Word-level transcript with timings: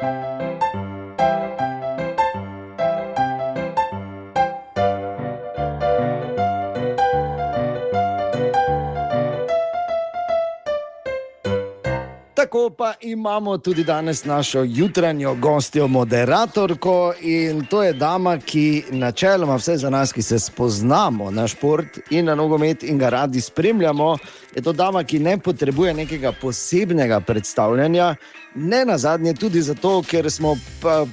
Thank 0.00 0.24
you. 0.24 0.39
Tako 12.50 12.70
pa 12.70 12.94
imamo 13.00 13.58
tudi 13.58 13.84
danes 13.84 14.24
našo 14.24 14.62
jutranjo 14.66 15.34
gostjo, 15.34 15.88
moderatorko 15.88 17.14
in 17.20 17.66
to 17.66 17.82
je 17.82 17.92
dama, 17.92 18.38
ki 18.38 18.82
načeloma 18.90 19.54
vse 19.56 19.76
za 19.76 19.90
nas, 19.90 20.12
ki 20.12 20.22
se 20.22 20.38
spoznamo 20.38 21.30
na 21.30 21.48
šport 21.48 21.98
in 22.10 22.24
na 22.24 22.34
nogomet 22.34 22.82
in 22.82 22.98
ga 22.98 23.08
radi 23.08 23.40
spremljamo, 23.40 24.18
je 24.54 24.62
to 24.62 24.72
dama, 24.72 25.04
ki 25.04 25.18
ne 25.18 25.38
potrebuje 25.38 25.94
nekega 25.94 26.32
posebnega 26.40 27.20
predstavljanja. 27.20 28.14
Ne 28.54 28.84
na 28.84 28.98
zadnje 28.98 29.34
tudi 29.34 29.62
zato, 29.62 30.02
ker 30.02 30.30
smo 30.30 30.56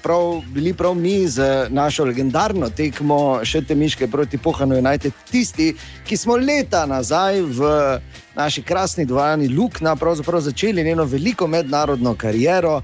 prav, 0.04 0.42
bili 0.48 0.74
prav 0.74 0.96
mi 0.96 1.28
z 1.28 1.68
našo 1.69 2.06
legendarno 2.06 2.69
tekmo 2.69 3.46
Šete 3.46 3.75
Miške 3.75 4.08
proti 4.08 4.38
Pohanu 4.38 4.75
United 4.75 5.14
tisti, 5.32 5.75
ki 6.08 6.18
smo 6.18 6.38
leta 6.38 6.86
nazaj 6.86 7.42
v 7.42 7.61
naši 8.37 8.61
krasni 8.61 9.05
dvorani 9.05 9.47
Lukna 9.47 9.96
pravzaprav 9.96 10.41
začeli 10.41 10.83
njeno 10.83 11.04
veliko 11.04 11.47
mednarodno 11.47 12.15
kariero, 12.15 12.82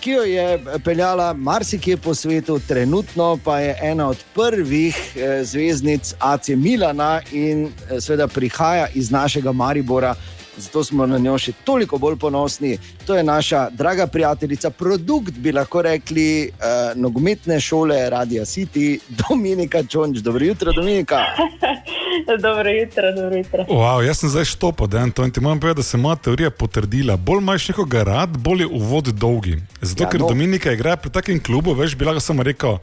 ki 0.00 0.10
jo 0.10 0.22
je 0.22 0.58
peljala 0.84 1.32
marsikje 1.32 1.96
po 1.96 2.14
svetu, 2.14 2.60
trenutno 2.68 3.38
pa 3.44 3.60
je 3.60 3.78
ena 3.82 4.08
od 4.08 4.24
prvih 4.34 4.96
eh, 5.16 5.44
zvezdnic 5.44 6.14
AC 6.18 6.48
Milana 6.48 7.20
in 7.32 7.66
eh, 7.66 8.00
seveda 8.00 8.28
prihaja 8.28 8.88
iz 8.94 9.10
našega 9.10 9.52
Maribora 9.52 10.14
zato 10.56 10.84
smo 10.84 11.06
na 11.06 11.18
njo 11.18 11.38
še 11.38 11.52
toliko 11.64 11.98
bolj 11.98 12.16
ponosni. 12.16 12.78
To 13.06 13.16
je 13.16 13.24
naša 13.24 13.68
draga 13.70 14.06
prijateljica, 14.06 14.70
produkt, 14.70 15.38
bi 15.38 15.52
lahko 15.52 15.82
rekli, 15.82 16.48
uh, 16.48 16.96
nogometne 16.96 17.60
šole 17.60 18.10
Radio 18.10 18.44
City, 18.44 18.98
Dominika 19.08 19.82
Čonč. 19.82 20.18
Dobro 20.18 20.44
jutro, 20.44 20.72
Dominika. 20.72 21.24
dobro 22.46 22.70
jutro, 22.70 23.12
dobro 23.12 23.36
jutro. 23.36 23.64
Wow, 23.68 24.00
jaz 24.06 24.18
sem 24.18 24.28
zdaj 24.28 24.44
štopo, 24.44 24.86
da 24.86 24.98
in 25.00 25.30
ti 25.30 25.40
moram 25.40 25.60
povedati, 25.60 25.78
da 25.78 25.82
se 25.82 25.96
moja 25.96 26.16
teorija 26.16 26.50
potrdila. 26.50 27.16
Bolj 27.16 27.38
imaš 27.38 27.68
nekoga 27.68 28.02
rad, 28.02 28.38
bolj 28.38 28.60
je 28.60 28.66
uvod 28.66 29.04
dolgi. 29.04 29.58
Zato, 29.80 30.04
ja, 30.04 30.10
ker 30.10 30.20
no. 30.20 30.28
Dominika 30.28 30.72
igra 30.72 30.96
pri 30.96 31.10
takem 31.10 31.42
klubu, 31.42 31.74
veš, 31.74 31.96
bi 31.96 32.04
lahko 32.04 32.20
samo 32.20 32.42
rekel. 32.42 32.78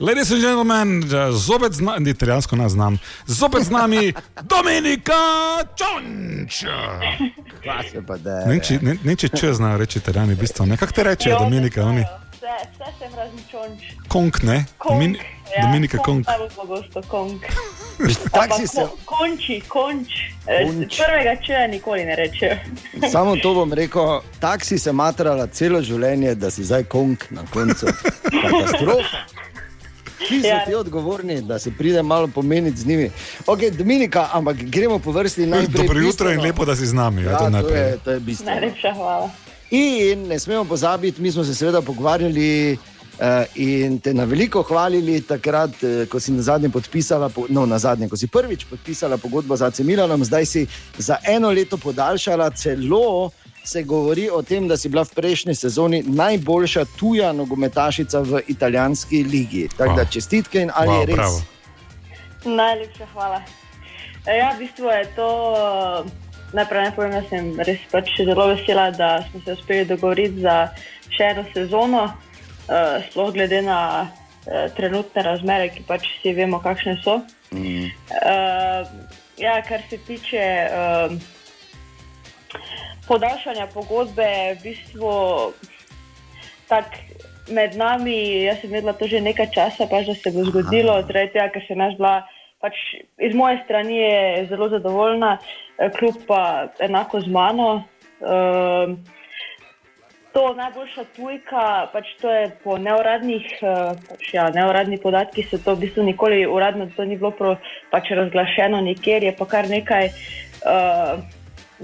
Ladies 0.00 0.30
and 0.30 0.40
gentlemen, 0.40 1.02
zopet 1.30 1.72
z 1.72 1.80
nami, 1.80 2.10
italijansko 2.10 2.56
ne 2.56 2.68
znam, 2.68 2.98
zopet 3.26 3.62
z 3.62 3.70
nami 3.70 4.12
Dominika 4.42 5.12
Čonč. 5.76 6.64
Ne 9.04 9.16
če 9.16 9.28
če 9.28 9.52
znajo 9.52 9.78
reči 9.78 9.98
italijani, 9.98 10.34
bistvo 10.34 10.66
ne. 10.66 10.76
Kako 10.76 10.92
te 10.92 11.02
reče 11.02 11.36
Dominika? 11.38 11.84
Oni? 11.84 12.02
Vse, 12.32 12.56
vse 12.74 12.90
sem 12.98 13.14
razen 13.16 13.44
čonč. 13.50 13.82
Konk, 14.08 14.42
ne? 14.42 14.64
Konk, 14.78 14.92
Domin 14.92 15.16
ja, 15.56 15.66
Dominika 15.66 15.98
Konk. 15.98 16.26
Konk. 17.08 17.46
Taksi 18.32 18.66
se... 18.66 18.86
Konči, 19.04 19.60
konč. 19.68 20.08
konč. 20.46 20.96
Prvega 20.98 21.36
če 21.42 21.66
nikoli 21.70 22.04
ne 22.04 22.16
reče. 22.16 22.50
Samo 23.12 23.36
to 23.36 23.54
bom 23.58 23.72
rekel, 23.72 24.20
taksi 24.40 24.78
se 24.78 24.92
matrala 24.92 25.46
celo 25.46 25.82
življenje, 25.82 26.34
da 26.34 26.50
si 26.50 26.64
zdaj 26.64 26.84
konk 26.84 27.30
na 27.30 27.46
koncu. 27.52 27.92
Katastrofa. 28.30 29.22
Ti 30.22 30.40
so 30.40 30.46
ja. 30.46 30.64
ti 30.64 30.74
odgovorni, 30.74 31.40
da 31.42 31.58
se 31.58 31.72
pride 31.78 32.02
malo 32.02 32.28
pomeniti 32.28 32.80
z 32.80 32.86
njimi. 32.86 33.10
Ok, 33.46 33.58
Dominika, 33.78 34.28
ampak 34.32 34.56
gremo 34.56 34.98
po 34.98 35.12
vrsti 35.12 35.46
na 35.46 35.60
naprej. 35.60 35.86
Dobro 35.86 36.00
jutro 36.00 36.30
in 36.30 36.40
lepo, 36.40 36.64
da 36.64 36.76
si 36.76 36.86
z 36.86 36.94
nami. 36.94 37.22
Ja, 37.22 37.38
to, 37.38 37.50
to, 37.50 37.68
je, 37.68 37.98
to 38.04 38.10
je 38.10 38.20
bistveno. 38.20 38.50
Najlepša 38.50 38.94
hvala. 38.94 39.30
In 39.70 40.26
ne 40.28 40.38
smemo 40.38 40.64
pozabiti, 40.64 41.22
mi 41.22 41.32
smo 41.32 41.44
se 41.44 41.54
seveda 41.54 41.82
pogovarjali. 41.82 42.78
Uh, 43.12 43.44
in 43.60 43.98
te 44.00 44.14
na 44.14 44.24
veliko 44.24 44.62
hvalili, 44.62 45.20
takrat, 45.20 45.76
uh, 45.82 46.08
ko 46.08 46.20
si 46.20 46.32
na 46.32 46.42
zadnje 46.42 46.70
podpisala, 46.72 47.28
no, 47.48 47.66
na 47.66 47.78
zadnje, 47.78 48.08
ko 48.08 48.16
si 48.16 48.26
prvič 48.26 48.64
podpisala 48.70 49.18
pogodbo 49.20 49.56
za 49.56 49.70
Cemilanom, 49.70 50.24
zdaj 50.24 50.46
si 50.46 50.66
za 50.98 51.20
eno 51.28 51.50
leto 51.52 51.76
podaljšala 51.76 52.50
celo 52.50 53.30
se 53.64 53.82
govori 53.82 54.30
o 54.30 54.42
tem, 54.42 54.68
da 54.68 54.76
si 54.76 54.88
bila 54.88 55.04
v 55.04 55.14
prejšnji 55.14 55.54
sezoni 55.54 56.02
najboljša 56.02 56.84
tuja 56.98 57.32
nogometašica 57.32 58.20
v 58.20 58.40
italijanski 58.48 59.22
ligi. 59.24 59.68
Tako 59.76 59.94
da 59.96 60.04
čestitke 60.04 60.62
in 60.62 60.70
ali 60.74 60.88
wow, 60.88 61.00
je 61.00 61.06
res? 61.06 61.16
Bravo. 61.16 61.42
Najlepša 62.44 63.06
hvala. 63.12 63.42
E, 64.26 64.36
ja, 64.36 64.50
v 64.54 64.58
bistvu 64.58 64.86
je 64.86 65.06
to. 65.16 65.28
Najprej 66.52 66.82
naj 66.82 66.90
povem, 66.96 67.12
da 67.16 67.22
sem 67.30 67.46
res 67.64 67.84
pač 67.88 68.10
zelo 68.18 68.50
vesela, 68.50 68.90
da 68.90 69.22
smo 69.30 69.40
se 69.44 69.54
uspeli 69.56 69.86
dogovoriti 69.88 70.42
za 70.44 70.56
še 71.08 71.30
eno 71.30 71.44
sezono, 71.54 72.02
uh, 72.68 72.98
sploh 73.10 73.32
glede 73.34 73.62
na 73.62 74.06
uh, 74.06 74.66
trenutne 74.76 75.22
razmere, 75.22 75.70
ki 75.74 75.84
pač 75.88 76.08
vsi 76.18 76.34
vemo, 76.36 76.62
kakšne 76.62 76.98
so. 77.04 77.20
Mm. 77.50 77.90
Uh, 78.22 78.82
ja, 79.38 79.60
kar 79.66 79.84
se 79.90 79.98
tiče. 80.06 80.48
Uh, 80.70 81.40
podaljšanja 83.08 83.66
pogodbe, 83.74 84.28
v 84.56 84.62
bistvu 84.62 85.12
tak 86.68 86.86
med 87.52 87.76
nami. 87.76 88.46
Jaz 88.46 88.62
sem 88.62 88.70
vedela 88.72 88.94
to 88.96 89.08
že 89.10 89.20
nekaj 89.20 89.50
časa, 89.54 89.88
pač, 89.90 90.08
da 90.08 90.14
se 90.16 90.32
bo 90.34 90.46
zgodilo, 90.48 91.00
zaradi 91.08 91.34
tega, 91.34 91.50
ker 91.54 91.64
se 91.66 91.78
naš 91.78 91.98
bila. 92.00 92.22
Pač 92.62 92.78
iz 93.18 93.34
moje 93.34 93.58
strani 93.64 93.96
je 93.98 94.46
zelo 94.52 94.68
zadovoljna, 94.70 95.34
kljub 95.98 96.20
pa 96.28 96.70
enako 96.78 97.20
z 97.24 97.32
mano. 97.34 97.70
Uh, 98.22 98.94
to 100.32 100.54
najboljša 100.56 101.04
tujka, 101.16 101.64
pač 101.92 102.06
to 102.20 102.30
je 102.30 102.50
po 102.64 102.78
neuradnih, 102.80 103.46
uh, 103.60 103.92
pač 104.08 104.34
ja, 104.34 104.48
neuradnih 104.54 105.00
podatkih, 105.02 105.48
se 105.48 105.60
to 105.60 105.74
v 105.76 105.86
bistvu 105.86 106.06
nikoli 106.08 106.46
uradno 106.46 106.88
ni 107.04 107.16
bilo 107.16 107.30
pro, 107.30 107.56
pač 107.92 108.10
razglašeno, 108.16 108.80
nikjer 108.80 109.28
je 109.28 109.32
pa 109.36 109.46
kar 109.46 109.68
nekaj 109.68 110.08
uh, 110.08 111.20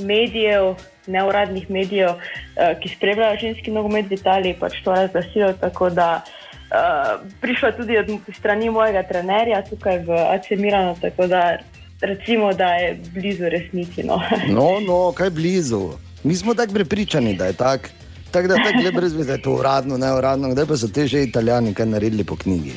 medijev, 0.01 0.77
neuradnih 1.07 1.71
medijev, 1.71 2.17
uh, 2.17 2.73
ki 2.81 2.89
spremljajo 2.97 3.41
ženski 3.41 3.71
nogomet 3.71 4.09
v 4.09 4.17
Italiji, 4.17 4.57
pač 4.61 4.81
to 4.85 4.97
razglasijo. 4.97 5.53
Tako 5.61 5.91
da 5.91 6.09
uh, 6.25 7.21
prišla 7.41 7.73
tudi 7.77 7.99
od 8.01 8.13
strani 8.37 8.71
mojega 8.71 9.03
trenerja 9.03 9.63
tukaj 9.69 10.05
v 10.09 10.25
Acemirano, 10.33 10.97
tako 11.01 11.27
da 11.27 11.59
recimo, 12.01 12.53
da 12.53 12.75
je 12.81 12.97
blizu 13.13 13.49
resnici. 13.49 14.03
No, 14.03 14.23
no, 14.49 14.81
no 14.81 15.13
kaj 15.13 15.31
blizu. 15.31 15.99
Mi 16.25 16.35
smo 16.35 16.55
tako 16.55 16.73
prepričani, 16.73 17.37
da 17.37 17.47
je 17.47 17.53
tako. 17.53 17.98
Tako 18.31 18.49
da 18.49 18.55
je 18.55 18.65
tako 18.65 18.97
brez 18.97 19.13
veze, 19.13 19.27
da 19.27 19.33
je 19.33 19.43
to 19.43 19.53
uradno, 19.53 19.99
ne 19.99 20.13
uradno, 20.15 20.55
da 20.55 20.67
pa 20.67 20.77
so 20.77 20.89
te 20.89 21.07
že 21.07 21.23
italijani 21.23 21.75
kaj 21.75 21.87
naredili 21.87 22.25
po 22.25 22.37
knjigi. 22.37 22.75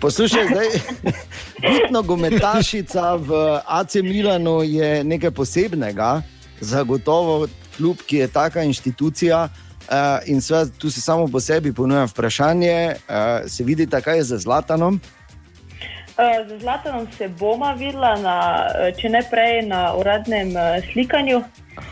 Poslušaj, 0.00 0.46
zdaj, 0.46 0.66
bitno 1.68 2.02
gometašica 2.02 3.14
v 3.14 3.60
AC 3.66 3.94
Milano 3.94 4.62
je 4.62 5.04
nekaj 5.04 5.30
posebnega, 5.30 6.22
zagotovo 6.60 7.46
klub, 7.76 7.96
ki 8.06 8.16
je 8.16 8.28
taka 8.28 8.62
institucija. 8.62 9.48
Uh, 9.86 10.18
in 10.26 10.40
sve, 10.40 10.64
tu 10.78 10.90
se 10.90 11.00
samo 11.00 11.28
po 11.28 11.40
sebi 11.40 11.72
ponuja 11.72 12.04
vprašanje, 12.04 12.94
uh, 12.94 13.50
se 13.50 13.64
vidi, 13.64 13.86
kaj 14.04 14.16
je 14.16 14.22
za 14.22 14.38
Zlatanom? 14.38 15.00
Uh, 16.18 16.48
za 16.48 16.58
Zlatanom 16.58 17.06
se 17.18 17.28
bomo 17.28 17.74
videla, 17.78 18.16
na, 18.16 18.34
če 19.00 19.08
ne 19.08 19.22
prej 19.30 19.62
na 19.68 19.94
uradnem 19.94 20.48
uh, 20.48 20.82
slikanju. 20.92 21.38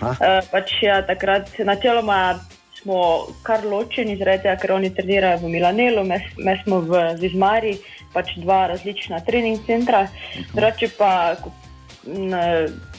Uh, 0.01 0.17
pač, 0.51 0.73
ja, 0.83 1.07
takrat, 1.07 1.53
načeloma 1.59 2.41
smo 2.85 3.27
kar 3.43 3.65
ločeni, 3.65 4.19
zaradi 4.21 4.45
tega, 4.45 4.57
ker 4.61 4.77
oni 4.77 4.93
trenirajo 4.95 5.43
v 5.43 5.53
Milanelu, 5.57 6.05
mi 6.05 6.57
smo 6.63 6.81
v 6.85 7.05
Zizmari, 7.19 7.79
pač 8.13 8.37
dva 8.45 8.67
različna 8.71 9.25
trening 9.25 9.65
centra. 9.67 10.05
Drugače 10.53 10.93
pa, 10.99 11.35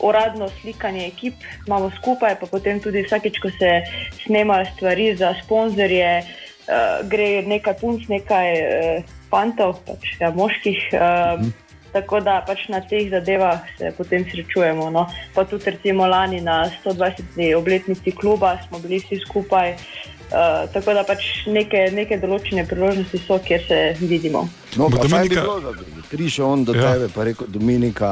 uradno 0.01 0.49
slikanje 0.61 1.05
ekip, 1.07 1.45
imamo 1.67 1.91
skupaj, 1.99 2.39
pa 2.39 2.49
potem 2.49 2.81
tudi 2.81 3.05
vsakeč, 3.05 3.37
ko 3.39 3.53
se 3.53 3.83
snemajo 4.25 4.65
stvari 4.73 5.11
za 5.15 5.35
sponzorje, 5.43 6.23
uh, 6.25 7.05
gre 7.09 7.45
nekaj 7.45 7.77
punc, 7.81 8.07
nekaj 8.09 8.49
uh, 8.57 9.13
fantov, 9.29 9.77
pač, 9.85 10.17
ja, 10.19 10.33
moških. 10.33 10.89
Uh, 10.93 11.37
mhm. 11.37 11.64
Tako 11.95 12.19
da 12.19 12.41
pač 12.43 12.65
na 12.67 12.81
teh 12.83 13.07
zadevah 13.07 13.61
se 13.77 13.93
potem 13.97 14.25
srečujemo. 14.27 14.89
No. 14.91 15.05
Pa 15.33 15.45
tudi 15.47 15.71
recimo 15.71 16.07
lani 16.07 16.41
na 16.43 16.65
120. 16.83 17.55
obletnici 17.55 18.11
kluba 18.11 18.57
smo 18.67 18.79
bili 18.79 18.99
vsi 18.99 19.21
skupaj. 19.23 19.77
Uh, 20.25 20.65
tako 20.73 20.93
da 20.97 21.03
pač 21.07 21.45
neke, 21.47 21.85
neke 21.93 22.17
določene 22.17 22.65
priložnosti 22.67 23.19
so, 23.27 23.37
kjer 23.45 23.61
se 23.67 23.77
vidimo. 24.01 24.41
No, 24.75 24.89
pa 24.89 25.05
Dominika... 25.05 25.29
bi 25.29 25.35
bilo, 25.37 25.59
da 25.61 25.71
bi 25.71 26.03
prišel 26.09 26.45
on 26.45 26.65
do 26.65 26.73
ja. 26.75 26.81
tebe 26.81 27.07
in 27.07 27.27
rekel: 27.29 27.47
Dominika, 27.47 28.11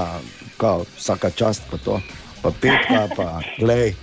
kao, 0.62 0.86
vsaka 0.96 1.34
čast, 1.36 1.66
pa 1.72 1.82
to, 1.84 1.98
pa 2.46 2.54
petka, 2.62 3.08
pa 3.18 3.42
glej. 3.58 3.96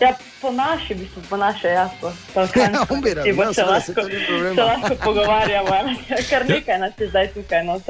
Ja, 0.00 0.14
po 0.40 0.54
naši, 0.54 0.94
v 0.94 1.02
bistvu, 1.02 1.22
po 1.28 1.36
naše, 1.36 1.74
jaz 1.74 1.90
pa 2.00 2.14
tudi. 2.46 2.62
Ja, 2.62 2.86
umiram, 2.88 3.26
ja, 3.42 3.52
se 3.52 3.66
lahko, 3.66 4.06
se 4.54 4.62
lahko 4.62 4.94
pogovarjamo, 5.04 5.74
ja, 6.08 6.22
kar 6.30 6.46
nekaj 6.48 6.78
nas 6.78 6.94
je 6.96 7.10
zdaj 7.10 7.34
tukaj. 7.34 7.66
No, 7.66 7.80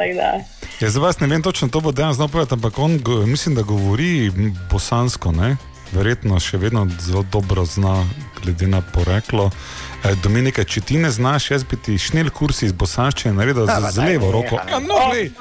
ja, 0.80 0.90
za 0.90 1.00
vas 1.00 1.20
ne 1.20 1.26
vem 1.26 1.42
točno, 1.42 1.68
to 1.68 1.80
bo 1.80 1.92
dejansko 1.92 2.16
znal 2.16 2.28
povedati, 2.28 2.54
ampak 2.54 2.78
on 2.78 3.00
mislim, 3.26 3.54
da 3.54 3.62
govori 3.62 4.32
bosansko, 4.70 5.32
ne? 5.32 5.56
verjetno 5.92 6.38
še 6.40 6.58
vedno 6.62 6.84
zelo 7.00 7.24
dobro 7.32 7.64
zna, 7.64 8.04
glede 8.42 8.68
na 8.70 8.80
poreklo. 8.94 9.50
E, 10.04 10.14
Dominika, 10.22 10.64
če 10.64 10.80
ti 10.86 10.98
ne 11.02 11.10
znaš, 11.10 11.50
jaz 11.50 11.64
bi 11.66 11.76
ti 11.76 11.98
šnel 11.98 12.30
kursi 12.30 12.68
iz 12.68 12.72
bosanščine 12.72 13.34
naredil 13.34 13.66
z, 13.66 13.92
z 13.96 14.06
levo 14.06 14.30
roko. 14.32 14.60
Ja, 14.70 14.78
no, 14.78 15.00
glej. 15.10 15.32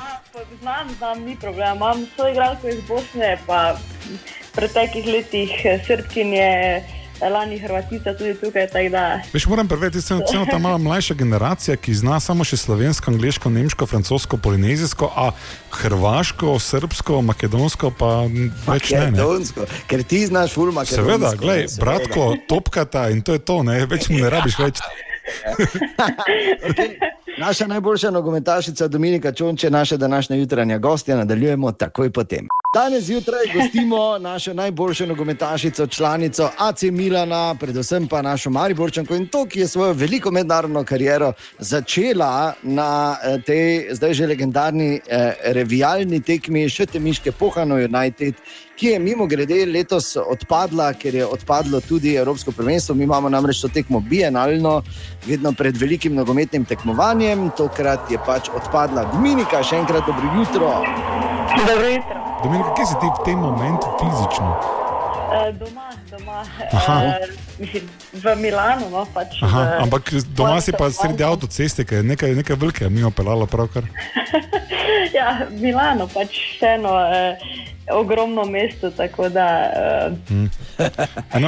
Znam, 0.62 0.90
znam, 0.98 1.24
ni 1.24 1.36
problema. 1.36 1.76
Imam 1.76 2.06
svoj 2.16 2.32
igralko 2.32 2.70
iz 2.72 2.80
Bosne, 2.88 3.36
pa 3.46 3.76
v 3.76 4.18
preteklih 4.56 5.06
letih 5.06 5.54
eh, 5.66 5.84
Srbkinje 5.88 6.50
lani 7.28 7.60
Hrvatica 7.60 8.14
tudi 8.14 8.34
tukaj. 8.40 8.68
Veš, 9.34 9.46
moram 9.48 9.68
preveriti, 9.68 9.98
da 9.98 10.02
sem 10.02 10.48
ta 10.52 10.58
malo 10.58 10.78
mlajša 10.78 11.14
generacija, 11.14 11.76
ki 11.76 11.94
zna 11.94 12.20
samo 12.20 12.44
še 12.48 12.58
slovensko, 12.58 13.12
angliško, 13.12 13.50
nemško, 13.50 13.86
francosko, 13.86 14.38
polinezijsko, 14.38 15.12
a 15.16 15.32
hrvaško, 15.82 16.56
srbsko, 16.60 17.22
makedonsko 17.22 17.92
pa 18.00 18.24
več 18.68 18.94
ne. 18.96 19.12
Makedonsko, 19.12 19.68
ker 19.92 20.04
ti 20.04 20.24
znaš 20.30 20.56
ful 20.56 20.72
makedonsko. 20.72 21.12
Seveda, 21.12 21.36
gledaj, 21.40 21.68
bratko, 21.82 22.32
topkata 22.48 23.10
in 23.10 23.22
to 23.22 23.36
je 23.36 23.44
to, 23.44 23.62
ne? 23.68 23.82
več 23.90 24.10
mu 24.10 24.22
ne 24.24 24.30
rabiš 24.32 24.60
več. 24.64 24.84
okay. 26.70 26.96
Naša 27.40 27.68
najboljša 27.68 28.12
nogometašica 28.12 28.88
Dominika 28.88 29.32
Čonče, 29.32 29.70
naša 29.70 29.98
današnja 29.98 30.36
jutranja 30.36 30.78
gostja, 30.78 31.16
nadaljujemo 31.16 31.72
takoj 31.72 32.12
potem. 32.12 32.48
Danes 32.74 33.04
zjutraj 33.04 33.40
gostimo 33.54 34.18
našo 34.18 34.54
najboljšo 34.54 35.06
nogometašico, 35.06 35.88
članico 35.88 36.50
AC 36.58 36.82
Milana, 36.82 37.56
predvsem 37.60 38.08
pa 38.08 38.22
našo 38.22 38.50
Mariborčanko 38.50 39.16
in 39.16 39.28
to, 39.28 39.46
ki 39.46 39.60
je 39.60 39.68
svojo 39.68 39.94
veliko 39.94 40.32
mednarodno 40.32 40.84
kariero 40.84 41.34
začela 41.60 42.54
na 42.64 43.18
eh, 43.24 43.42
tej 43.42 43.96
zdaj 43.96 44.14
že 44.14 44.28
legendarni 44.28 45.02
eh, 45.08 45.34
revijalni 45.44 46.22
tekmi 46.22 46.70
Šetemiške 46.70 47.32
Pohano 47.32 47.76
United 47.76 48.36
ki 48.80 48.88
je 48.88 49.00
mimo 49.00 49.26
grede 49.28 49.66
letos 49.66 50.16
odpadla, 50.16 50.94
ker 50.94 51.16
je 51.16 51.26
odpadlo 51.26 51.82
tudi 51.82 52.14
Evropsko 52.16 52.52
prvenstvo. 52.52 52.96
Mi 52.96 53.04
imamo 53.04 53.30
namreč 53.30 53.62
to 53.62 53.68
tekmo 53.68 54.00
bienalno, 54.00 54.82
vedno 55.28 55.52
pred 55.52 55.78
velikim 55.78 56.16
nogometnim 56.16 56.66
tekmovanjem, 56.66 57.50
tokrat 57.58 58.12
je 58.12 58.22
pač 58.26 58.48
odpadla 58.56 59.10
Dominika, 59.12 59.64
še 59.64 59.82
enkrat 59.84 60.08
dobro 60.08 60.32
jutro. 60.40 60.72
Dobro 61.68 61.88
jutro. 61.90 62.19
Dominika, 62.44 62.72
kje 62.72 62.86
si 62.88 62.96
ti 63.04 63.08
v 63.08 63.20
tem 63.28 63.36
momentu 63.36 63.88
fizično? 64.00 64.48
Uh, 65.30 65.52
doma, 65.60 65.92
doma. 66.08 66.40
Uh, 66.72 67.20
mislim, 67.60 67.84
v 68.16 68.36
Milanu. 68.40 68.88
No, 68.88 69.04
pač 69.14 69.44
Aha, 69.44 69.60
v, 69.60 69.84
ampak 69.84 70.04
doma 70.32 70.64
si 70.64 70.72
pa 70.72 70.88
sredi 70.88 71.20
avtoceste, 71.20 71.84
ki 71.84 72.00
je 72.00 72.08
nekaj, 72.16 72.32
nekaj 72.40 72.56
velikega, 72.56 72.88
mimo 72.88 73.12
pelalo 73.12 73.44
pravkar. 73.44 73.84
ja, 75.18 75.52
Milano, 75.52 76.08
pač 76.08 76.32
vseeno. 76.56 76.96
Uh, 76.96 77.36
ogromno 77.92 78.46
mesto, 78.46 78.92
tako 78.92 79.30
da 79.30 79.72
uh, 80.30 80.38
mm. 80.38 80.50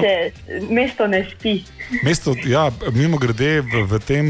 se, 0.02 0.32
mesto 0.70 1.08
ne 1.08 1.28
spi. 1.32 1.64
Mesto, 2.04 2.36
ja, 2.46 2.72
mimo 2.92 3.18
grede 3.18 3.62
v, 3.62 3.84
v 3.84 4.00
tem, 4.00 4.26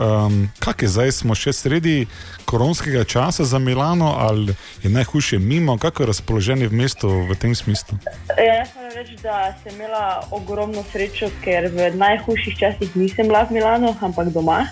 um, 0.00 0.48
kaj 0.58 0.74
je 0.80 0.88
zdaj, 0.88 1.12
smo 1.12 1.34
še 1.34 1.52
sredi 1.52 2.06
koronskega 2.44 3.04
časa 3.04 3.44
za 3.44 3.58
Milano, 3.58 4.14
ali 4.18 4.54
je 4.82 4.90
najhujše 4.90 5.38
mimo, 5.38 5.78
kako 5.78 6.02
je 6.02 6.06
razpoloženje 6.06 6.68
v 6.68 6.72
mestu 6.72 7.08
v 7.08 7.34
tem 7.34 7.54
smislu? 7.54 7.98
Ja, 8.38 8.62
jaz 8.62 8.74
moram 8.76 8.92
reči, 8.94 9.16
da 9.22 9.56
sem 9.62 9.74
imela 9.74 10.22
ogromno 10.30 10.84
srečo, 10.92 11.30
ker 11.44 11.70
v 11.72 11.90
najhujših 11.96 12.58
časih 12.58 12.96
nisem 12.96 13.26
bila 13.26 13.46
v 13.48 13.58
Milano, 13.58 13.96
ampak 14.00 14.30
doma. 14.30 14.66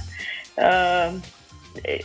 Uh, 0.55 1.19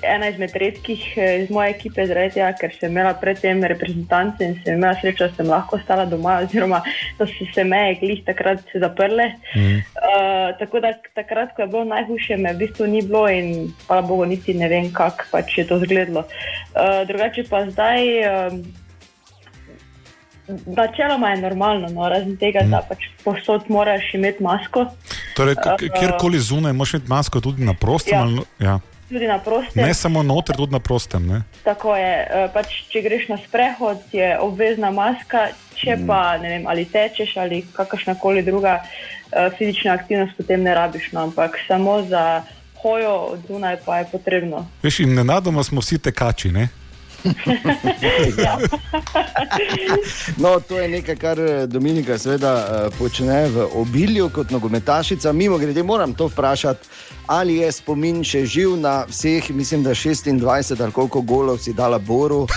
ena 0.01 0.29
izmed 0.29 0.55
redkih 0.55 1.03
eh, 1.17 1.43
iz 1.43 1.51
moje 1.51 1.69
ekipe, 1.69 2.05
zaradi 2.07 2.33
tega, 2.37 2.49
ker 2.57 2.73
sem 2.73 2.91
imela 2.91 3.13
predtem 3.21 3.61
reprezentance 3.71 4.43
in 4.43 4.57
sem 4.63 4.79
imela 4.79 4.95
srečo, 5.01 5.27
da 5.27 5.37
sem 5.37 5.51
lahko 5.51 5.77
ostala 5.77 6.05
doma, 6.09 6.39
oziroma 6.43 6.81
da 7.19 7.27
so 7.29 7.47
se 7.53 7.63
meje 7.63 7.99
glih 8.01 8.23
takrat 8.25 8.65
zaprle. 8.73 9.31
Mm. 9.55 9.77
Uh, 9.99 10.49
tako 10.59 10.81
da 10.83 10.93
takrat, 11.15 11.53
ko 11.55 11.63
je 11.63 11.71
bilo 11.71 11.85
najhujše, 11.93 12.37
me 12.37 12.53
v 12.53 12.65
bistvu 12.65 12.89
ni 12.89 13.05
bilo 13.05 13.27
in 13.29 13.71
hvala 13.85 14.01
Bogu, 14.01 14.25
niti 14.25 14.53
ne 14.57 14.69
vem, 14.71 14.91
kako 14.93 15.29
pač 15.31 15.57
je 15.57 15.67
to 15.69 15.79
izgledalo. 15.83 16.25
Uh, 16.73 17.01
drugače 17.07 17.47
pa 17.49 17.65
zdaj. 17.69 18.13
Uh, 18.25 18.61
Načeloma 20.49 21.29
je 21.29 21.41
normalno, 21.43 21.91
no, 21.93 22.07
razen 22.09 22.33
tega, 22.41 22.63
mm. 22.65 22.71
da 22.73 22.79
pač 22.81 23.03
posod 23.21 23.67
moraš 23.69 24.07
imeti 24.17 24.41
masko. 24.43 24.87
Torej, 25.37 25.59
kjerkoli 25.77 26.39
zunaj, 26.41 26.73
moraš 26.73 26.95
imeti 26.97 27.09
masko 27.09 27.41
tudi 27.45 27.67
na 27.67 27.75
prostem. 27.77 28.17
Ja. 28.17 28.23
Ali, 28.23 28.47
ja 28.65 28.79
tudi 29.09 29.27
na 29.27 29.39
prostem. 29.39 29.85
Ne 29.85 29.93
samo 29.93 30.23
noter, 30.23 30.55
tudi 30.55 30.71
na 30.71 30.79
prostem. 30.79 31.27
Ne? 31.27 31.41
Tako 31.63 31.95
je. 31.95 32.13
Eh, 32.29 32.47
pač, 32.53 32.75
če 32.93 33.01
greš 33.01 33.27
na 33.29 33.37
sprehod, 33.41 34.01
je 34.13 34.37
obvezna 34.39 34.91
maska, 34.91 35.49
če 35.75 35.97
mm. 35.97 36.07
pa 36.07 36.37
ne 36.41 36.49
vem, 36.53 36.67
ali 36.67 36.85
tečeš 36.85 37.35
ali 37.37 37.63
kakršna 37.73 38.15
koli 38.19 38.43
druga 38.45 38.79
uh, 38.81 39.49
fizična 39.57 39.93
aktivnost, 39.97 40.37
potem 40.37 40.63
ne 40.63 40.75
rabiš. 40.75 41.11
No, 41.15 41.27
ampak 41.29 41.57
samo 41.67 42.01
za 42.05 42.43
hojo 42.81 43.15
od 43.33 43.39
zunaj 43.47 43.77
pa 43.85 43.97
je 43.97 44.09
potrebno. 44.11 44.65
Veš, 44.83 44.99
in 44.99 45.15
nenadoma 45.15 45.63
smo 45.63 45.81
vsi 45.81 45.99
tekači. 45.99 46.51
Ne? 46.51 46.67
Ja. 48.43 48.57
no, 50.37 50.59
to 50.59 50.79
je 50.79 50.87
nekaj, 50.87 51.15
kar 51.15 51.39
eh, 51.39 51.67
Dominika 51.67 52.17
seveda 52.17 52.53
eh, 52.55 52.89
počne 52.99 53.47
v 53.47 53.67
obilju 53.73 54.29
kot 54.29 54.51
nogometašica. 54.51 55.33
Mimo 55.33 55.57
grede, 55.57 55.83
moram 55.83 56.13
to 56.13 56.27
vprašati, 56.27 56.87
ali 57.27 57.55
je 57.55 57.71
spomin 57.71 58.23
še 58.23 58.45
živ 58.45 58.77
na 58.77 59.03
vseh, 59.09 59.49
mislim, 59.49 59.83
da 59.83 59.89
26 59.89 60.83
ali 60.83 60.91
koliko 60.91 61.21
golov 61.21 61.57
si 61.57 61.73
dala 61.73 61.99
Boru. 61.99 62.47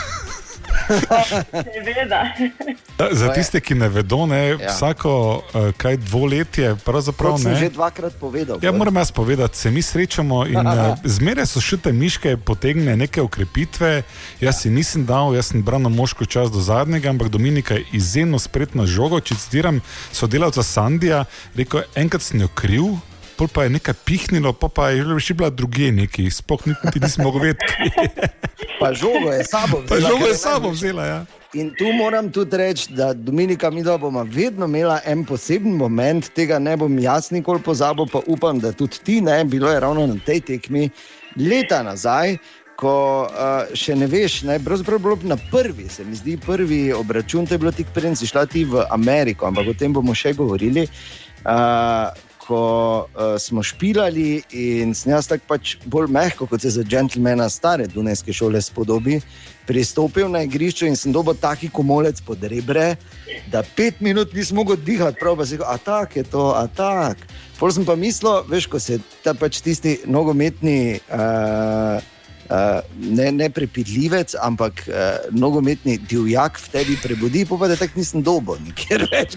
Za 3.11 3.33
tiste, 3.33 3.61
ki 3.61 3.75
ne 3.75 3.89
vedo, 3.89 4.27
ne, 4.27 4.41
ja. 4.49 4.57
vsako 4.69 5.13
uh, 5.37 5.71
kaj 5.77 5.97
dvoletje, 5.97 6.77
pravzaprav 6.85 7.39
ne. 7.43 7.55
Že 7.57 7.71
dvakrat 7.77 8.17
povedal. 8.21 8.59
Ja, 8.63 8.73
moram 8.73 8.97
jaz 8.97 9.13
povedati, 9.13 9.59
se 9.59 9.71
mi 9.71 9.83
srečamo 9.83 10.47
in 10.47 10.67
uh, 10.67 10.97
zmeraj 11.17 11.47
so 11.47 11.61
šute 11.61 11.93
miške, 11.93 12.37
potegne 12.37 12.97
neke 12.97 13.23
ukrepitve. 13.23 14.03
Jaz 14.41 14.63
si 14.63 14.71
nisem 14.71 15.07
dal, 15.07 15.35
jaz 15.35 15.53
sem 15.53 15.63
branil 15.63 15.91
moško 15.91 16.25
čas 16.25 16.53
do 16.53 16.61
zadnjega, 16.61 17.11
ampak 17.11 17.29
Dominika 17.29 17.75
je 17.75 17.87
izjemno 17.93 18.39
spretna 18.39 18.87
žogo. 18.87 19.21
Če 19.21 19.35
citiram 19.35 19.81
sodelavca 20.13 20.63
Sandija, 20.63 21.25
rekel 21.57 21.83
je, 21.83 21.89
enkrat 22.05 22.23
sem 22.23 22.41
jo 22.41 22.49
kriv 22.55 22.95
pol 23.43 23.51
pa 23.51 23.67
je 23.67 23.75
nekaj 23.75 23.95
pihnilo, 24.07 24.53
pa, 24.55 24.69
pa 24.71 24.91
je 24.95 25.03
že 25.19 25.35
bila 25.35 25.51
druge 25.51 25.91
neki, 25.91 26.31
spoh 26.31 26.63
niti 26.63 27.01
nismo 27.03 27.25
mogli 27.25 27.51
vedeti. 27.51 27.75
pa 28.81 28.95
žogo 28.95 29.35
je 29.35 29.43
sabo 29.45 29.83
vzela. 29.83 29.89
Pa 29.91 29.97
žogo 29.99 30.27
je 30.27 30.37
sabo 30.39 30.71
vzela, 30.71 31.05
ja. 31.07 31.21
In 31.55 31.75
tu 31.75 31.91
moram 31.93 32.31
tudi 32.31 32.57
reči, 32.57 32.93
da 32.95 33.13
Dominika 33.13 33.71
mi 33.71 33.83
da 33.83 33.99
bomo 33.99 34.23
vedno 34.25 34.65
imela 34.65 35.01
en 35.05 35.25
poseben 35.25 35.75
moment, 35.75 36.31
tega 36.35 36.59
ne 36.59 36.77
bom 36.77 36.99
jaz 36.99 37.31
nikoli 37.31 37.61
pozabil, 37.61 38.07
pa 38.07 38.23
upam, 38.27 38.61
da 38.63 38.73
tudi 38.73 39.03
ti 39.05 39.21
ne, 39.21 39.45
bilo 39.45 39.71
je 39.71 39.81
ravno 39.81 40.07
na 40.07 40.17
tej 40.27 40.41
tekmi 40.41 40.91
leta 41.37 41.83
nazaj. 41.83 42.39
Ko 42.79 43.29
uh, 43.29 43.75
še 43.79 43.95
ne 43.95 44.07
veš, 44.07 44.43
najprej 44.49 44.99
bilo 44.99 45.19
na 45.23 45.37
prvi, 45.37 45.87
se 45.89 46.05
mi 46.05 46.17
zdi, 46.17 46.39
prvi 46.41 46.93
obračun, 46.93 47.47
to 47.47 47.55
je 47.55 47.59
bilo 47.59 47.71
tik 47.71 47.93
prej, 47.95 48.17
si 48.17 48.27
šla 48.27 48.47
ti 48.47 48.65
v 48.65 48.87
Ameriko, 48.91 49.47
ampak 49.47 49.69
o 49.69 49.75
tem 49.75 49.93
bomo 49.93 50.15
še 50.15 50.33
govorili. 50.35 50.89
Uh, 51.45 52.11
ko 52.47 52.63
uh, 53.07 53.35
smo 53.39 53.63
špilali 53.63 54.43
in 54.51 54.95
sem 54.95 55.13
jaz 55.13 55.29
tako 55.31 55.49
pač 55.55 55.77
bolj 55.85 56.11
mehko, 56.13 56.47
kot 56.47 56.63
se 56.63 56.71
za 56.75 56.85
džentlmena 56.85 57.49
stare 57.51 57.87
Dunajske 57.87 58.33
šole 58.33 58.61
spodobi, 58.63 59.21
pristopil 59.67 60.31
na 60.31 60.43
igrišče 60.43 60.89
in 60.91 60.97
sem 60.99 61.13
dobil 61.13 61.39
taki 61.39 61.71
komolec 61.71 62.21
pod 62.27 62.43
rebre, 62.43 62.97
da 63.51 63.63
pet 63.77 64.01
minut 64.01 64.35
nisem 64.35 64.59
mogel 64.59 64.77
dihati, 64.77 65.21
prav 65.21 65.39
pa 65.39 65.47
si 65.47 65.57
rekel, 65.57 65.69
a 65.71 65.79
tak 65.79 66.17
je 66.17 66.25
to, 66.25 66.51
a 66.57 66.67
tak. 66.67 67.27
Pol 67.59 67.71
sem 67.71 67.87
pa 67.87 67.95
mislil, 67.97 68.43
veš, 68.51 68.67
ko 68.67 68.81
se 68.83 68.99
ta 69.23 69.35
pač 69.39 69.63
tisti 69.63 70.01
nogometni. 70.11 70.99
Uh, 71.07 72.03
ne, 72.99 73.33
ne 73.33 73.51
prepidljivec, 73.51 74.35
ampak 74.41 74.83
uh, 74.89 74.95
nogometni 75.31 75.99
divjak 76.09 76.59
v 76.61 76.73
tebi 76.73 76.97
prebudi, 77.03 77.45
pa 77.49 77.69
da 77.69 77.77
tako 77.77 78.01
nisem 78.01 78.23
dobo, 78.23 78.57
nikjer 78.67 79.07
več. 79.13 79.37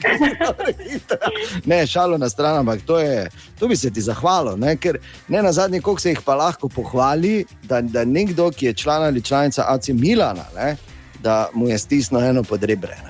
ne, 1.70 1.84
šalo 1.88 2.18
na 2.18 2.30
stran, 2.30 2.60
ampak 2.64 2.82
to, 2.86 3.00
je, 3.00 3.30
to 3.60 3.68
bi 3.68 3.78
se 3.78 3.92
ti 3.94 4.02
zahvalil, 4.02 4.58
ne, 4.58 4.76
ker 4.78 5.00
ne 5.28 5.42
na 5.42 5.54
zadnji, 5.54 5.82
koliko 5.82 6.02
se 6.02 6.16
jih 6.16 6.24
pa 6.26 6.36
lahko 6.36 6.70
pohvali, 6.70 7.46
da, 7.64 7.82
da 7.82 8.06
nekdo, 8.06 8.50
ki 8.52 8.72
je 8.72 8.74
član 8.74 9.08
ali 9.10 9.22
članica 9.22 9.66
AC 9.68 9.94
Milana. 9.94 10.46
Ne, 10.56 10.76
da 11.26 11.50
mu 11.54 11.70
je 11.70 11.78
stisnil 11.78 12.24
eno 12.24 12.44
podrebre. 12.44 12.98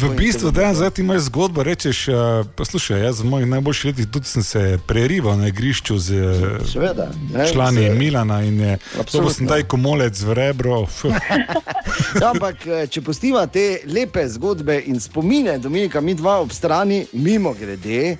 V 0.00 0.16
bistvu, 0.16 0.50
da 0.50 0.74
zdaj 0.74 0.90
ti 0.90 1.02
imaš 1.02 1.20
zgodbo, 1.20 1.62
rečeš, 1.62 2.08
uh, 2.08 2.14
poslušaj, 2.56 3.02
jaz 3.02 3.20
v 3.20 3.26
mojih 3.26 3.46
najboljših 3.46 3.84
letih 3.84 4.06
tudi 4.10 4.26
sem 4.26 4.42
se 4.42 4.78
prerival 4.86 5.38
na 5.38 5.48
igrišču 5.48 5.98
z 5.98 6.14
Seveda, 6.72 7.10
ne, 7.34 7.46
člani 7.52 7.86
se... 7.86 7.94
Milana 7.94 8.42
in 8.42 8.60
je 8.60 8.78
to 9.12 9.30
sem 9.30 9.46
daj 9.46 9.62
komolec 9.68 10.22
v 10.22 10.34
rebro. 10.34 10.86
ja, 12.20 12.30
ampak, 12.32 12.66
eh, 12.66 12.86
če 12.86 13.02
postiva 13.04 13.44
te 13.46 13.82
lepe 13.84 14.24
zgodbe 14.28 14.80
in 14.86 15.00
spomine, 15.00 15.58
Dominika, 15.58 16.00
mi 16.00 16.14
dva 16.14 16.40
ob 16.40 16.52
strani, 16.52 17.04
mimo 17.12 17.52
grede. 17.60 18.16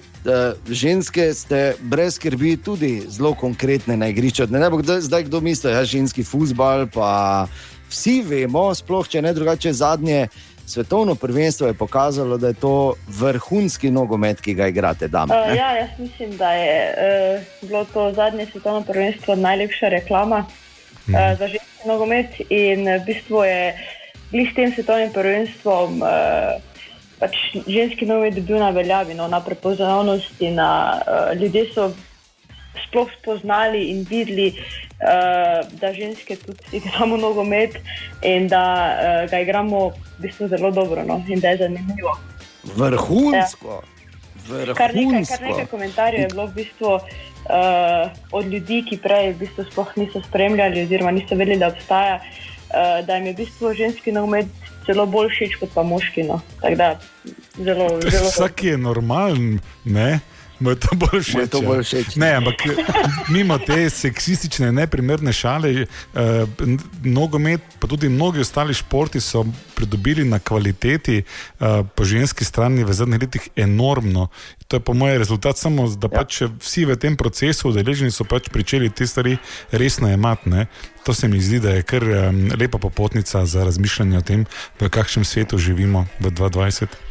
Ženske 0.68 1.30
ste 1.34 1.74
brez 1.80 2.18
skrbi 2.20 2.58
tudi 2.60 3.06
zelo 3.08 3.32
konkretne 3.34 3.96
na 3.96 4.10
igrišču. 4.12 4.50
Ne, 4.52 4.60
ne 4.60 4.68
bo 4.70 4.82
zdaj 4.84 5.24
kdo 5.24 5.40
misli, 5.40 5.72
ja, 5.72 5.84
ženski 5.84 6.24
futbal, 6.24 6.90
pa 6.92 7.48
vsi 7.90 8.20
vemo, 8.26 8.70
sploh 8.74 9.08
če 9.08 9.22
ne 9.22 9.34
drugače 9.34 9.72
zadnje 9.72 10.28
svetovno 10.70 11.14
prvenstvo 11.14 11.66
je 11.66 11.74
pokazalo, 11.74 12.38
da 12.38 12.48
je 12.48 12.54
to 12.54 12.94
vrhunski 13.08 13.90
nogomet, 13.90 14.40
ki 14.40 14.54
ga 14.54 14.68
igrate 14.70 15.08
tam. 15.08 15.30
Uh, 15.30 15.56
ja, 15.56 15.72
jaz 15.76 15.90
mislim, 15.98 16.36
da 16.36 16.52
je 16.52 16.94
uh, 16.94 17.68
bilo 17.68 17.84
to 17.84 18.12
zadnje 18.12 18.46
svetovno 18.52 18.82
prvenstvo 18.82 19.36
najlepša 19.36 19.88
reklama 19.88 20.44
uh, 20.46 21.14
za 21.38 21.48
ženski 21.48 21.88
nogomet 21.88 22.40
in 22.48 22.86
v 22.86 23.00
bistvu 23.06 23.44
je 23.44 23.74
s 24.32 24.54
tem 24.54 24.72
svetovnim 24.74 25.12
prvenstvom. 25.12 26.02
Uh, 26.02 26.62
Pač 27.20 27.36
ženski 27.68 28.06
novi 28.08 28.30
dobil 28.32 28.56
na 28.56 28.70
veljavi, 28.70 29.14
no, 29.14 29.26
na 29.28 29.42
prepoznavnosti, 29.44 30.50
na 30.56 31.00
uh, 31.04 31.40
ljudje 31.40 31.66
so 31.74 31.90
sploh 32.86 33.08
spoznali 33.20 33.90
in 33.90 34.06
videli, 34.08 34.52
uh, 34.54 35.62
da 35.80 35.92
ženske 35.92 36.36
tudi 36.36 36.80
igramo 36.80 37.16
nogomet 37.16 37.78
in 38.22 38.48
da 38.48 38.64
uh, 38.64 39.30
ga 39.30 39.40
igramo 39.40 39.88
v 39.88 39.94
bistvu 40.18 40.48
zelo 40.48 40.70
dobro 40.70 41.04
no, 41.04 41.22
in 41.28 41.40
da 41.40 41.48
je 41.48 41.56
zanimivo. 41.56 42.18
Vrhunsko. 42.76 43.82
Ja. 43.82 44.74
Kar, 44.74 44.94
nekaj, 44.94 45.24
kar 45.28 45.42
nekaj 45.42 45.66
komentarjev 45.66 46.20
je 46.20 46.28
bilo 46.32 46.46
v 46.46 46.54
bistvu, 46.54 46.94
uh, 46.94 48.10
od 48.32 48.46
ljudi, 48.46 48.82
ki 48.88 48.98
prej 49.02 49.32
v 49.34 49.38
bistvu 49.44 49.64
sploh 49.70 49.92
niso 49.96 50.22
spremljali 50.28 50.82
oziroma 50.82 51.10
niso 51.14 51.38
vedeli, 51.38 51.58
da 51.60 51.70
obstaja, 51.70 52.18
uh, 52.18 53.06
da 53.06 53.16
jim 53.16 53.30
je 53.30 53.32
v 53.32 53.36
bistvu 53.44 53.74
ženski 53.74 54.12
nogomet. 54.12 54.50
Zelo 54.86 55.04
bolj 55.06 55.28
všeč 55.30 55.54
kot 55.60 55.70
pa 55.74 55.84
moški. 55.86 56.24
No. 56.26 56.40
Da, 56.62 56.96
zelo, 57.54 57.86
zelo 58.02 58.30
Vsak 58.32 58.64
je 58.64 58.78
normalen, 58.78 59.60
ne? 59.84 60.18
Mu 60.60 60.70
je 60.70 60.76
to 60.76 60.92
bolj 60.92 61.22
všeč. 61.24 61.50
To 61.50 61.60
bolj 61.64 61.82
všeč. 61.84 62.16
Ne, 62.20 62.34
ampak 62.36 62.60
mimo 63.34 63.56
te 63.58 63.88
seksistične, 63.90 64.72
neprimerne 64.72 65.32
šale, 65.32 65.72
eh, 65.72 65.86
nogomet, 67.04 67.64
pa 67.80 67.88
tudi 67.88 68.08
mnogi 68.08 68.44
ostali 68.44 68.74
športi 68.74 69.20
so 69.20 69.46
pridobili 69.74 70.24
na 70.24 70.38
kvaliteti 70.38 71.22
eh, 71.22 71.82
po 71.94 72.04
ženski 72.04 72.44
strani 72.44 72.84
v 72.84 72.92
zadnjih 72.92 73.20
letih 73.20 73.48
enormno. 73.56 74.28
To 74.68 74.76
je 74.76 74.80
po 74.80 74.94
mojem 74.94 75.18
rezultat 75.18 75.58
samo, 75.58 75.88
da 75.88 76.12
ja. 76.12 76.20
pač 76.20 76.42
vsi 76.60 76.84
v 76.84 76.96
tem 76.96 77.16
procesu 77.16 77.72
udeleženi 77.72 78.12
so 78.12 78.24
pač 78.24 78.52
pričeli 78.52 78.90
te 78.90 79.06
stvari 79.06 79.38
resno 79.72 80.08
jemati. 80.08 80.68
To 81.04 81.14
se 81.14 81.28
mi 81.28 81.40
zdi, 81.40 81.60
da 81.60 81.70
je 81.70 81.82
kar 81.82 82.04
um, 82.04 82.52
lepa 82.60 82.78
popotnica 82.78 83.46
za 83.46 83.64
razmišljanje 83.64 84.18
o 84.18 84.20
tem, 84.20 84.44
v 84.80 84.88
kakšnem 84.88 85.24
svetu 85.24 85.58
živimo 85.58 86.06
v 86.20 86.30
2020. 86.30 87.09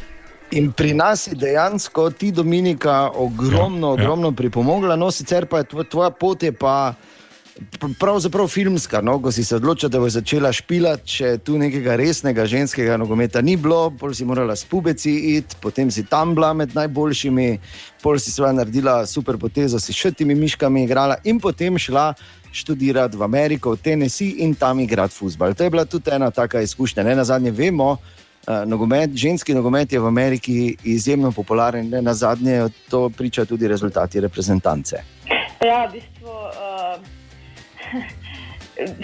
In 0.50 0.72
pri 0.72 0.94
nas 0.94 1.26
je 1.26 1.34
dejansko 1.34 2.10
ti 2.10 2.32
Dominika 2.32 3.10
ogromno, 3.14 3.86
ja, 3.86 3.90
ja. 3.90 4.02
ogromno 4.02 4.32
pripomogla, 4.32 4.96
no 4.96 5.10
sicer 5.10 5.46
pa 5.46 5.58
je 5.58 5.84
tvoja 5.84 6.10
pot 6.10 6.42
je 6.42 6.52
pa. 6.52 6.94
Pravzaprav 7.98 8.48
filmska, 8.48 9.02
no, 9.04 9.18
ko 9.20 9.28
si 9.32 9.44
se 9.44 9.56
odločila, 9.56 9.90
da 9.92 10.00
bo 10.00 10.08
začela 10.08 10.48
špilati, 10.52 11.04
če 11.04 11.32
tu 11.44 11.58
nekega 11.60 11.92
resnega 11.96 12.46
ženskega 12.48 12.96
nogometa 12.96 13.42
ni 13.44 13.56
bilo, 13.60 13.90
pol 14.00 14.14
si 14.16 14.24
morala 14.24 14.56
s 14.56 14.64
pubeci 14.64 15.12
iti, 15.36 15.58
potem 15.60 15.90
si 15.92 16.06
tam 16.08 16.32
bila 16.34 16.54
med 16.56 16.72
najboljšimi, 16.74 17.58
pol 18.00 18.16
si 18.18 18.32
svoje 18.32 18.54
naredila 18.56 19.04
super 19.06 19.36
potezo, 19.36 19.76
si 19.76 19.92
še 19.92 20.14
temi 20.16 20.34
miškami 20.40 20.86
igrala 20.86 21.18
in 21.28 21.36
potem 21.36 21.76
šla 21.76 22.14
študirati 22.52 23.20
v 23.20 23.28
Ameriko, 23.28 23.76
v 23.76 23.82
Tennessee 23.84 24.40
in 24.40 24.56
tam 24.56 24.80
igrati 24.80 25.14
futbol. 25.14 25.52
To 25.52 25.64
je 25.64 25.70
bila 25.70 25.84
tudi 25.84 26.16
ena 26.16 26.30
taka 26.30 26.64
izkušnja. 26.64 27.04
Ne 27.04 27.18
na 27.20 27.28
zadnje 27.28 27.52
vemo, 27.52 27.98
uh, 28.46 28.62
nogomet, 28.66 29.10
ženski 29.14 29.54
nogomet 29.54 29.92
je 29.92 30.00
v 30.00 30.06
Ameriki 30.06 30.76
izjemno 30.84 31.32
popularen, 31.32 31.88
ne 31.88 32.02
na 32.02 32.14
zadnje, 32.14 32.68
to 32.90 33.08
priča 33.10 33.44
tudi 33.44 33.68
rezultati 33.68 34.20
reprezentance. 34.20 34.96
Ja, 35.64 35.86
v 35.86 35.92
bistvu. 35.92 36.28
Uh... 36.30 37.20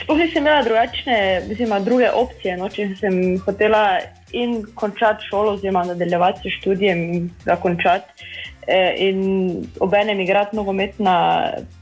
Sploh 0.02 0.18
nisem 0.18 0.42
imela 0.42 0.62
drugačne, 0.62 1.42
mislim, 1.48 1.72
druge 1.84 2.10
opcije. 2.10 2.56
No, 2.56 2.68
če 2.72 2.88
sem 3.00 3.16
hotela 3.44 3.98
in 4.32 4.62
končati 4.74 5.26
šolo, 5.28 5.52
oziroma 5.56 5.84
nadaljevati 5.84 6.48
s 6.50 6.60
študijem 6.60 7.02
in 7.14 7.30
ga 7.44 7.56
končati, 7.60 8.24
eh, 8.66 8.94
in 8.98 9.66
obenem 9.80 10.20
igrati 10.20 10.56
nogomet 10.56 10.98
na 10.98 11.16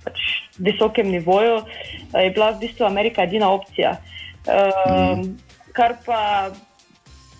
pač, 0.04 0.20
visokem 0.58 1.10
nivoju, 1.10 1.62
eh, 2.14 2.24
je 2.24 2.30
bila 2.30 2.50
v 2.50 2.60
bistvu 2.66 2.86
Amerika 2.86 3.22
edina 3.22 3.50
opcija. 3.52 3.96
Eh, 4.46 5.14
mm. 5.16 5.38
Kar 5.72 5.96
pa 6.06 6.50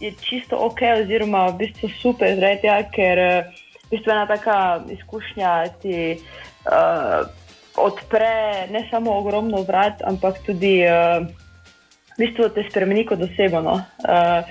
je 0.01 0.13
čisto 0.21 0.59
ok, 0.59 0.81
oziroma 1.03 1.47
v 1.53 1.65
bistvu 1.65 1.89
super, 2.01 2.37
zdaj, 2.37 2.59
ja, 2.63 2.79
ker 2.91 3.19
eh, 3.19 3.45
v 3.87 3.89
bistvu 3.95 4.13
ena 4.13 4.27
taka 4.27 4.83
izkušnja 4.91 5.51
ti 5.83 6.17
uh, 6.17 7.29
odpre 7.77 8.67
ne 8.73 8.87
samo 8.91 9.19
ogromno 9.19 9.63
vrat, 9.63 10.03
ampak 10.03 10.41
tudi 10.47 10.81
uh, 10.89 11.23
v 12.17 12.19
bistvu 12.19 12.49
te 12.55 12.65
spremeni 12.71 13.05
kot 13.07 13.23
osebo. 13.23 13.63
No? 13.63 13.81
Uh, 14.03 14.43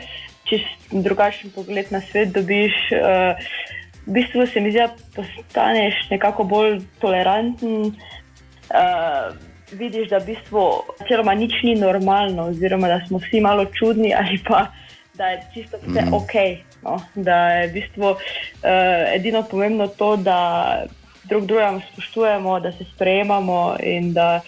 Čist 0.43 0.91
drugačen 0.91 1.53
pogled 1.55 1.87
na 1.91 2.01
svet 2.03 2.33
dobiš. 2.35 2.75
Uh, 2.91 3.39
v 4.05 4.19
bistvu 4.19 4.45
se 4.47 4.61
mi 4.61 4.71
zdi, 4.75 4.83
da 4.83 4.91
postaneš 5.15 5.97
nekako 6.11 6.43
bolj 6.43 6.81
toleranten. 6.99 7.95
Uh, 8.69 9.31
vidiš, 9.71 10.09
da 10.11 10.19
v 10.21 10.33
bistvu 10.33 10.63
celoma 11.07 11.33
nič 11.33 11.63
ni 11.63 11.75
normalno, 11.79 12.51
oziroma 12.51 12.87
da 12.87 13.01
smo 13.07 13.17
vsi 13.23 13.41
malo 13.41 13.65
čudni 13.65 14.13
ali 14.13 14.37
pa 14.45 14.67
da 15.13 15.27
je 15.27 15.43
čisto 15.53 15.77
vse 15.77 16.01
mm. 16.01 16.13
ok. 16.13 16.33
No? 16.83 17.01
Da 17.15 17.49
je 17.49 17.67
v 17.67 17.73
bistvu 17.73 18.09
uh, 18.09 18.17
edino 19.15 19.43
pomembno 19.43 19.87
to, 19.87 20.15
da 20.15 20.83
drug 21.23 21.45
drugega 21.45 21.79
spoštujemo, 21.91 22.59
da 22.59 22.71
se 22.71 22.85
sprejemamo 22.95 23.75
in 23.83 24.13
da 24.13 24.41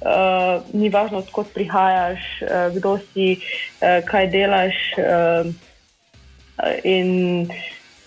uh, 0.00 0.62
ni 0.72 0.88
važno, 0.88 1.18
odkot 1.18 1.54
prihajaš, 1.54 2.20
uh, 2.42 2.76
kdo 2.76 2.98
si, 2.98 3.36
uh, 3.36 4.04
kaj 4.04 4.30
delaš. 4.30 4.76
Uh, 4.98 5.50
in 6.84 7.48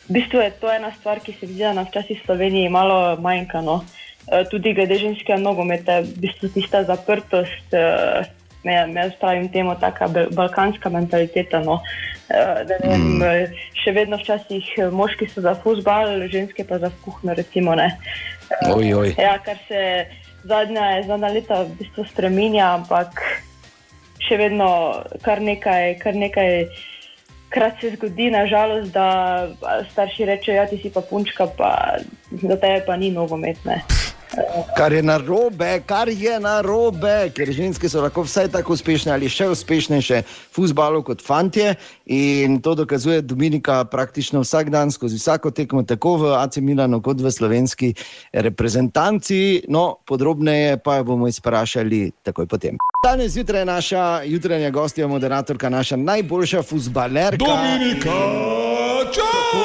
v 0.08 0.14
bistvu 0.14 0.40
je 0.40 0.52
to 0.62 0.72
ena 0.72 0.94
stvar, 1.00 1.20
ki 1.20 1.34
se 1.40 1.48
zdi, 1.48 1.64
da 1.64 1.74
nas 1.74 1.90
včasih 1.90 2.22
v 2.22 2.26
Sloveniji 2.26 2.70
malo 2.70 3.18
manjka. 3.22 3.62
No? 3.62 3.82
Uh, 4.30 4.46
tudi 4.52 4.74
glede 4.74 5.02
ženskega 5.02 5.42
nogometa, 5.42 6.00
v 6.06 6.14
bistvu 6.28 6.54
tista 6.54 6.84
zaprtost. 6.84 7.74
Uh, 7.74 8.43
ne, 8.64 8.76
jaz 8.96 9.14
pravim 9.20 9.50
temu, 9.52 9.76
taka 9.80 10.08
balkanska 10.32 10.90
mentaliteta. 10.90 11.60
No. 11.60 11.80
Uh, 12.30 12.64
vem, 12.70 13.02
mm. 13.20 13.56
Še 13.84 13.92
vedno 13.94 14.18
včasih 14.18 14.70
eh, 14.80 14.92
moški 14.92 15.28
so 15.30 15.44
za 15.44 15.54
fusbal, 15.60 16.24
ženske 16.32 16.66
pa 16.68 16.80
za 16.80 16.92
kuhno. 17.04 17.36
Recimo, 17.38 17.76
uh, 17.76 18.72
oj, 18.72 18.94
oj. 19.02 19.16
Ja, 19.20 19.36
kar 19.44 19.60
se 19.68 20.06
zadnja, 20.48 21.04
zadnja 21.08 21.34
leta 21.36 21.64
v 21.68 21.76
bistvu 21.82 22.08
spremenja, 22.10 22.74
ampak 22.80 23.22
še 24.24 24.40
vedno 24.40 24.72
kar 25.26 25.44
nekaj. 25.44 26.00
Kar 26.04 26.18
nekaj 26.18 26.68
Krat 27.54 27.76
se 27.78 27.92
zgodi, 27.94 28.32
nažalost, 28.34 28.96
da 28.96 29.46
starši 29.92 30.26
rečejo, 30.26 30.56
da 30.58 30.74
ja, 30.74 30.82
si 30.82 30.90
pa 30.90 31.04
punčka, 31.06 31.46
pa 31.54 32.00
za 32.32 32.56
tebe 32.58 32.80
pa 32.88 32.96
ni 32.98 33.12
nogometne. 33.14 33.76
Kar 34.78 34.94
je 34.94 35.04
na 35.04 35.18
robe, 35.18 35.82
kar 35.86 36.10
je 36.10 36.40
na 36.40 36.62
robe, 36.62 37.30
ker 37.36 37.52
ženske 37.54 37.90
so 37.90 38.02
lahko 38.02 38.24
vsaj 38.26 38.50
tako 38.54 38.74
uspešne 38.74 39.14
ali 39.14 39.30
še 39.30 39.48
uspešnejše 39.54 40.22
v 40.26 40.54
futbalu 40.54 41.04
kot 41.06 41.22
fantje. 41.22 41.76
In 42.10 42.58
to 42.62 42.74
dokazuje 42.76 43.22
Dominika 43.22 43.84
praktično 43.86 44.42
vsak 44.42 44.70
dan, 44.74 44.92
skozi 44.92 45.22
vsako 45.22 45.52
tekmo, 45.54 45.84
tako 45.86 46.16
v 46.24 46.34
AC 46.38 46.58
Milano 46.66 47.02
kot 47.02 47.22
v 47.22 47.32
slovenski 47.32 47.94
reprezentanci. 48.34 49.70
No, 49.70 50.02
podrobneje 50.06 50.82
pa 50.82 51.04
bomo 51.04 51.30
izprašali 51.30 52.12
takoj 52.26 52.50
potem. 52.50 52.82
Danes 53.04 53.36
zjutraj 53.38 53.62
je 53.62 53.66
naša 53.66 54.04
jutranja 54.26 54.70
gostja, 54.70 55.08
moderatorka, 55.08 55.70
naša 55.70 56.00
najboljša 56.00 56.64
futbalerka. 56.64 57.46
Dominika, 57.46 58.18
čau! 59.14 59.63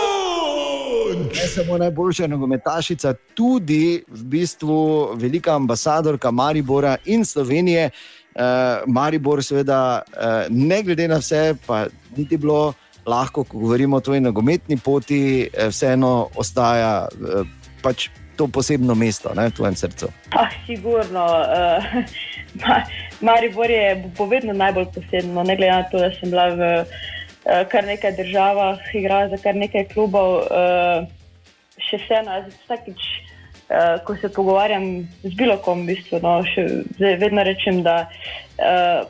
Ne 1.38 1.46
samo 1.46 1.78
najboljša 1.78 2.26
nogometašica, 2.26 3.14
tudi 3.34 4.02
v 4.08 4.24
bistvu 4.24 5.10
velika 5.14 5.54
ambasadorka 5.54 6.30
Maribora 6.30 6.96
in 7.04 7.24
Slovenije. 7.24 7.90
Uh, 8.34 8.42
Maribor, 8.86 9.42
seveda, 9.42 10.02
uh, 10.06 10.22
ne 10.50 10.82
glede 10.82 11.08
na 11.08 11.18
vse, 11.18 11.54
pa 11.66 11.86
niti 12.16 12.36
bilo 12.36 12.72
lahko, 13.06 13.44
ko 13.44 13.58
govorimo 13.58 13.96
o 13.96 14.00
tvoji 14.00 14.20
nogometni 14.20 14.76
poti, 14.76 15.48
uh, 15.48 15.68
vseeno 15.70 16.28
ostaja 16.36 17.08
uh, 17.08 17.46
pač 17.82 18.08
to 18.36 18.46
posebno 18.46 18.94
mesto 18.94 19.34
ne, 19.34 19.48
v 19.48 19.54
tvojem 19.54 19.76
srcu. 19.76 20.10
Ah, 20.30 20.50
sigurno. 20.66 21.26
Uh, 22.58 22.82
Maribor 23.20 23.70
je 23.70 24.10
povedno 24.16 24.52
najbolj 24.52 24.86
posebno, 24.94 25.42
ne 25.42 25.56
glede 25.56 25.72
na 25.72 25.82
to, 25.90 25.98
da 26.00 26.08
sem 26.16 26.30
bila 26.30 26.48
v. 26.48 26.84
Eh, 27.48 27.64
kar 27.70 27.84
nekaj 27.84 28.12
državah, 28.12 28.78
igra 28.94 29.28
za 29.28 29.36
kar 29.42 29.56
nekaj 29.56 29.86
klubov. 29.88 30.34
Uh, 30.36 31.08
še 31.88 32.00
vseeno, 32.04 32.40
vsakič, 32.64 33.04
uh, 33.68 33.98
ko 34.06 34.16
se 34.20 34.30
pogovarjam 34.34 34.88
z 35.24 35.34
bilo 35.38 35.58
kom, 35.64 35.84
v 35.84 35.94
bistvu, 35.94 36.20
no, 36.24 36.38
še, 36.46 36.66
vedno 36.98 37.44
rečem, 37.46 37.82
da 37.86 38.04
uh, 38.08 39.06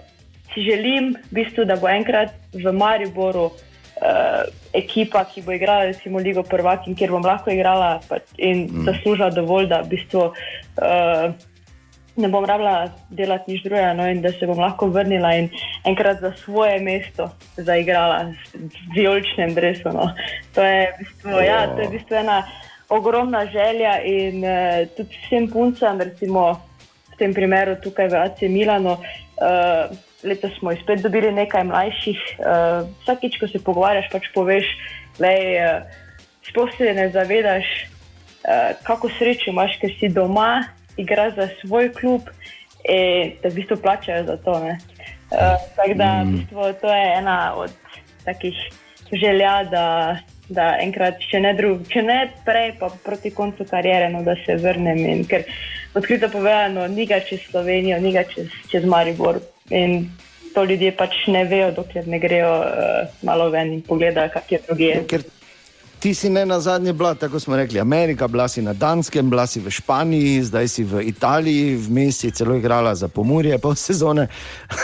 si 0.54 0.66
želim, 0.66 1.14
v 1.30 1.42
bistvu, 1.42 1.66
da 1.68 1.76
bo 1.80 1.90
enkrat 1.90 2.34
v 2.54 2.72
Mariboru 2.72 3.50
uh, 3.50 4.46
ekipa, 4.72 5.24
ki 5.28 5.44
bo 5.46 5.54
igrala, 5.56 5.90
recimo, 5.92 6.22
Ligo 6.22 6.46
Prvak 6.46 6.88
in 6.88 6.96
kjer 6.98 7.12
bom 7.14 7.24
lahko 7.24 7.52
igrala 7.52 7.98
in 8.38 8.66
mm. 8.66 8.88
zaslužila 8.88 9.30
dovolj, 9.34 9.70
da 9.70 9.84
v 9.84 9.96
bistvu. 9.96 10.30
Uh, 10.78 11.36
ne 12.18 12.28
bom 12.28 12.44
rabila 12.44 12.88
delati 13.14 13.52
nič 13.52 13.62
drugega, 13.62 13.92
no, 13.94 14.06
in 14.10 14.22
da 14.22 14.32
se 14.34 14.46
bom 14.46 14.58
lahko 14.58 14.88
vrnila 14.90 15.30
in 15.38 15.48
enkrat 15.86 16.20
za 16.20 16.32
svoje 16.42 16.80
mesto 16.82 17.30
zaigrala 17.56 18.32
z 18.32 18.58
vijoličnim 18.94 19.54
drevesom. 19.54 19.94
No. 19.94 20.10
To, 20.54 20.62
ja, 21.40 21.66
to 21.74 21.80
je 21.80 21.86
v 21.86 21.90
bistvu 21.94 22.18
ena 22.18 22.42
ogromna 22.88 23.46
želja 23.46 24.00
in 24.02 24.44
uh, 24.44 24.88
tudi 24.96 25.16
vsem 25.26 25.48
puncem, 25.50 26.00
recimo 26.00 26.60
v 27.12 27.16
tem 27.18 27.34
primeru 27.34 27.76
tukaj 27.82 28.08
v 28.08 28.20
AC 28.24 28.42
Milano. 28.48 28.98
Uh, 29.38 29.96
Letos 30.22 30.50
smo 30.58 30.72
spet 30.82 31.02
dobili 31.02 31.30
nekaj 31.32 31.64
mlajših. 31.64 32.20
Uh, 32.38 32.88
vsakič, 33.02 33.38
ko 33.38 33.46
se 33.48 33.62
pogovarjaš, 33.62 34.08
pač 34.10 34.26
poveš, 34.34 34.66
da 35.18 35.30
uh, 35.30 35.86
sploh 36.48 36.70
se 36.74 36.94
ne 36.94 37.06
zavedaš, 37.14 37.66
uh, 37.86 38.74
kako 38.82 39.12
srečo 39.18 39.52
imaš, 39.52 39.78
ker 39.78 39.94
si 40.00 40.10
doma, 40.10 40.64
igraš 40.98 41.36
za 41.36 41.48
svoj 41.60 41.92
klub 41.94 42.26
in 42.88 43.36
te 43.42 43.50
v 43.50 43.54
bistvu 43.54 43.76
plačajo 43.82 44.24
za 44.26 44.36
to. 44.42 44.58
Uh, 44.58 45.54
tako 45.76 45.94
da 45.94 46.08
v 46.22 46.24
mm. 46.24 46.32
bistvu, 46.34 46.72
to 46.80 46.88
je 46.94 47.06
ena 47.18 47.54
od 47.54 47.70
takih 48.24 48.56
želja, 49.12 49.64
da 49.70 49.84
da 50.48 50.70
enkrat, 50.82 51.20
če 51.30 51.40
ne, 51.44 51.52
drug, 51.56 51.84
če 51.92 52.02
ne 52.04 52.18
prej, 52.46 52.72
pa 52.80 52.90
proti 53.04 53.32
koncu 53.34 53.66
karijere, 53.68 54.08
no, 54.12 54.22
da 54.26 54.36
se 54.44 54.56
vrnem. 54.60 55.00
In, 55.12 55.24
ker 55.28 55.44
odkrito 55.98 56.30
povedano, 56.32 56.86
ni 56.88 57.06
ga 57.08 57.20
čez 57.24 57.44
Slovenijo, 57.50 58.00
ni 58.00 58.12
ga 58.16 58.24
čez, 58.28 58.48
čez 58.72 58.86
Maribor. 58.88 59.42
In 59.70 60.08
to 60.54 60.64
ljudje 60.64 60.94
pač 60.96 61.16
ne 61.28 61.44
vejo, 61.48 61.72
dokler 61.76 62.08
ne 62.08 62.20
grejo 62.22 62.52
uh, 62.60 63.18
malo 63.22 63.50
ven 63.52 63.74
in 63.76 63.82
pogledajo, 63.84 64.32
kak 64.34 64.52
je 64.52 64.62
drugi. 64.66 64.92
Ker 65.10 65.26
Ti 65.98 66.14
si 66.14 66.30
ne 66.30 66.46
na 66.46 66.60
zadnje 66.60 66.92
bila, 66.92 67.14
tako 67.14 67.40
smo 67.40 67.56
rekli, 67.56 67.80
Amerika, 67.80 68.28
bila 68.28 68.48
si 68.48 68.62
na 68.62 68.72
Danskem, 68.72 69.30
bila 69.30 69.46
si 69.46 69.60
v 69.60 69.70
Španiji, 69.70 70.42
zdaj 70.42 70.68
si 70.68 70.84
v 70.84 71.02
Italiji, 71.02 71.76
vmes 71.76 72.20
si 72.20 72.30
celo 72.30 72.54
igrala 72.54 72.94
za 72.94 73.08
pomorje, 73.08 73.58
pol 73.58 73.74
sezone. 73.74 74.28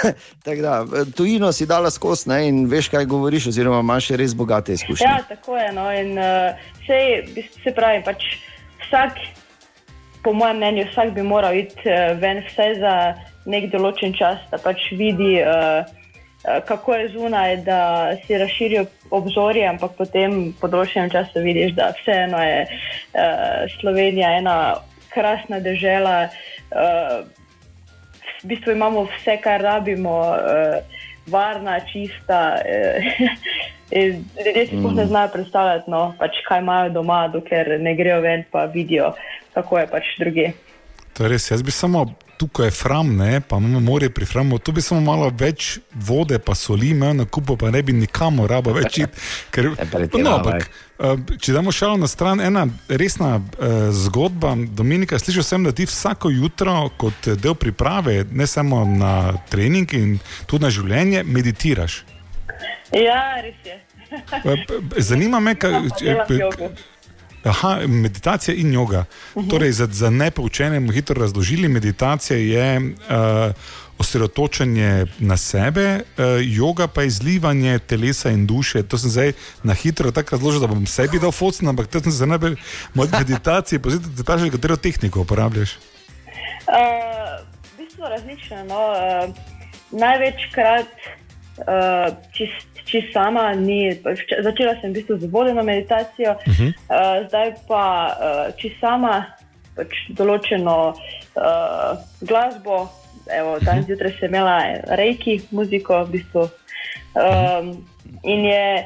da, 0.44 0.85
tujino 1.16 1.52
si 1.52 1.66
dala 1.66 1.90
skozi 1.90 2.28
ne, 2.28 2.40
in 2.49 2.66
veš, 2.66 2.88
kaj 2.88 3.06
govoriš, 3.06 3.47
oziroma 3.47 3.80
imaš 3.80 4.11
res 4.18 4.35
bogate 4.35 4.73
izkušnje. 4.73 5.06
Ja, 5.06 5.23
tako 5.28 5.56
je. 5.56 5.73
No, 5.73 5.87
in, 5.92 6.18
uh, 6.18 6.59
sej, 6.87 7.47
se 7.62 7.75
pravi, 7.75 8.02
pač 8.04 8.25
vsak, 8.87 9.23
po 10.25 10.33
mojem 10.33 10.56
mnenju, 10.56 10.90
vsak 10.90 11.14
bi 11.14 11.23
moral 11.23 11.54
iti 11.54 11.87
uh, 11.87 12.18
ven 12.18 12.42
vse 12.49 12.73
za 12.80 12.94
nek 13.47 13.71
določen 13.71 14.16
čas, 14.18 14.42
da 14.50 14.59
pač 14.59 14.90
vidi. 14.99 15.37
Uh, 15.42 15.85
Eh, 15.85 16.03
kako 16.66 16.94
je 16.94 17.08
zunaj, 17.08 17.56
da 17.56 18.10
si 18.26 18.38
razširijo 18.38 18.84
obzorje, 19.10 19.66
ampak 19.68 19.96
potem 19.98 20.52
po 20.60 20.68
določenem 20.68 21.10
času 21.10 21.40
vidiš, 21.44 21.72
da 21.76 21.92
vseeno 21.96 22.40
je 22.42 22.58
uh, 22.66 23.64
Slovenija 23.80 24.34
ena 24.38 24.56
krasna 25.14 25.60
država. 25.64 26.28
Uh, 26.68 27.24
v 28.42 28.50
bistvu 28.52 28.74
imamo 28.74 29.06
vse, 29.08 29.38
kar 29.40 29.62
rabimo, 29.64 30.18
uh, 30.20 31.00
varna, 31.32 31.80
čista. 31.92 32.42
Uh, 33.94 34.16
Ljudje 34.46 34.66
si 34.66 34.76
mm. 34.76 34.94
ne 34.96 35.04
znajo 35.06 35.28
predstavljati, 35.28 35.90
no, 35.90 36.14
pač, 36.18 36.40
kaj 36.48 36.58
imajo 36.58 36.88
doma, 36.90 37.28
dokler 37.28 37.76
ne 37.80 37.92
grejo 37.94 38.20
ven 38.24 38.42
in 38.42 38.70
vidijo, 38.72 39.12
kako 39.54 39.78
je 39.78 39.86
pač 39.86 40.08
druge. 40.18 40.48
To 41.14 41.24
je 41.24 41.30
res. 41.30 41.50
Jaz 41.50 41.62
bi 41.62 41.70
samo 41.70 42.06
tukaj 42.38 42.66
je 42.66 42.70
fram, 42.70 43.16
ne, 43.16 43.40
pa 43.40 43.56
imamo 43.56 43.80
morje 43.80 44.10
pri 44.10 44.26
framu, 44.26 44.58
tu 44.58 44.72
bi 44.72 44.82
samo 44.82 45.00
malo 45.00 45.30
več 45.38 45.78
vode, 45.94 46.38
pa 46.38 46.54
soli, 46.54 46.90
imel 46.90 47.16
na 47.16 47.24
kupu, 47.24 47.56
pa 47.56 47.70
ne 47.70 47.82
bi 47.82 47.92
nikamor 47.92 48.50
rabo 48.50 48.72
več 48.72 48.98
iti. 48.98 49.20
No, 50.24 50.36
ampak, 50.38 50.68
eh, 50.98 51.36
če 51.40 51.52
damo 51.52 51.72
šalo 51.72 51.96
na 52.00 52.08
stran, 52.08 52.40
ena 52.40 52.64
resna 52.88 53.36
uh, 53.36 53.88
zgodba. 53.92 54.54
Dominika, 54.76 55.18
slišal 55.18 55.44
sem, 55.46 55.64
da 55.66 55.72
ti 55.72 55.86
vsako 55.86 56.30
jutro, 56.30 56.74
kot 56.98 57.28
del 57.40 57.54
priprave, 57.58 58.24
ne 58.30 58.46
samo 58.46 58.84
na 58.88 59.34
trening 59.50 59.94
in 59.98 60.18
tudi 60.46 60.64
na 60.64 60.72
življenje, 60.74 61.24
meditiraš. 61.26 62.02
Ja, 62.94 63.20
res 63.42 63.58
je. 63.66 63.80
Eh, 64.14 64.66
zanima 64.96 65.40
me, 65.40 65.54
kaj. 65.54 65.72
Aha, 67.44 67.80
meditacija 67.86 68.54
in 68.54 68.72
yoga. 68.72 69.04
Uh 69.34 69.44
-huh. 69.44 69.50
torej, 69.50 69.72
za, 69.72 69.86
za 69.86 70.10
nepoučene 70.10 70.80
bomo 70.80 70.92
hitro 70.92 71.20
razložili. 71.20 71.68
Meditacija 71.68 72.38
je 72.38 72.80
uh, 72.80 73.54
osredotočanje 73.98 75.06
na 75.19 75.36
sebe, 75.36 75.95
uh, 75.95 76.25
yoga 76.40 76.86
pa 76.86 77.02
je 77.02 77.06
izlivanje 77.06 77.78
telesa 77.78 78.30
in 78.30 78.47
duše. 78.47 78.82
To 78.82 78.99
sem 78.99 79.10
zdaj 79.10 79.32
na 79.62 79.75
hitro 79.75 80.10
tako 80.10 80.30
razložil, 80.30 80.60
da 80.60 80.66
bom 80.66 80.86
sebi 80.86 81.19
dal 81.19 81.32
focen, 81.32 81.69
ampak 81.69 81.86
to 81.86 82.00
sem 82.00 82.12
za 82.12 82.26
najbolj 82.26 82.56
moj 82.95 83.08
meditacije. 83.21 83.78
Pozite, 83.78 84.08
da 84.08 84.23
vprašaj, 84.23 84.50
katero 84.50 84.76
tehniko 84.76 85.21
uporabljaš. 85.21 85.71
Uh, 85.71 87.45
v 87.75 87.84
bistvu 87.84 88.04
različno. 88.10 88.64
No? 88.64 88.80
Uh, 89.28 89.34
največkrat 89.90 90.88
uh, 91.56 92.16
čist 92.84 93.06
čisto 93.06 93.20
sama, 93.20 93.54
ni, 93.54 93.92
začela 94.42 94.76
sem 94.80 94.92
v 94.92 95.00
bistvu 95.00 95.18
z 95.18 95.26
vodeno 95.32 95.62
meditacijo, 95.62 96.32
uh 96.32 96.52
-huh. 96.52 96.68
uh, 96.68 97.28
zdaj 97.28 97.54
pa 97.68 97.84
uh, 98.06 98.56
čisto 98.56 98.78
sama, 98.80 99.25
pač 99.76 99.88
določeno 100.08 100.92
uh, 100.92 101.99
glasbo. 102.20 102.88
Evo, 103.32 103.58
danes 103.58 103.66
uh 103.66 103.75
-huh. 103.80 103.86
zjutraj 103.86 104.12
sem 104.20 104.28
imela 104.28 104.58
rejki, 104.97 105.40
muziko, 105.50 106.04
v 106.04 106.10
bistvu. 106.10 106.49
Um, 107.14 107.86
in 108.23 108.44
je 108.44 108.84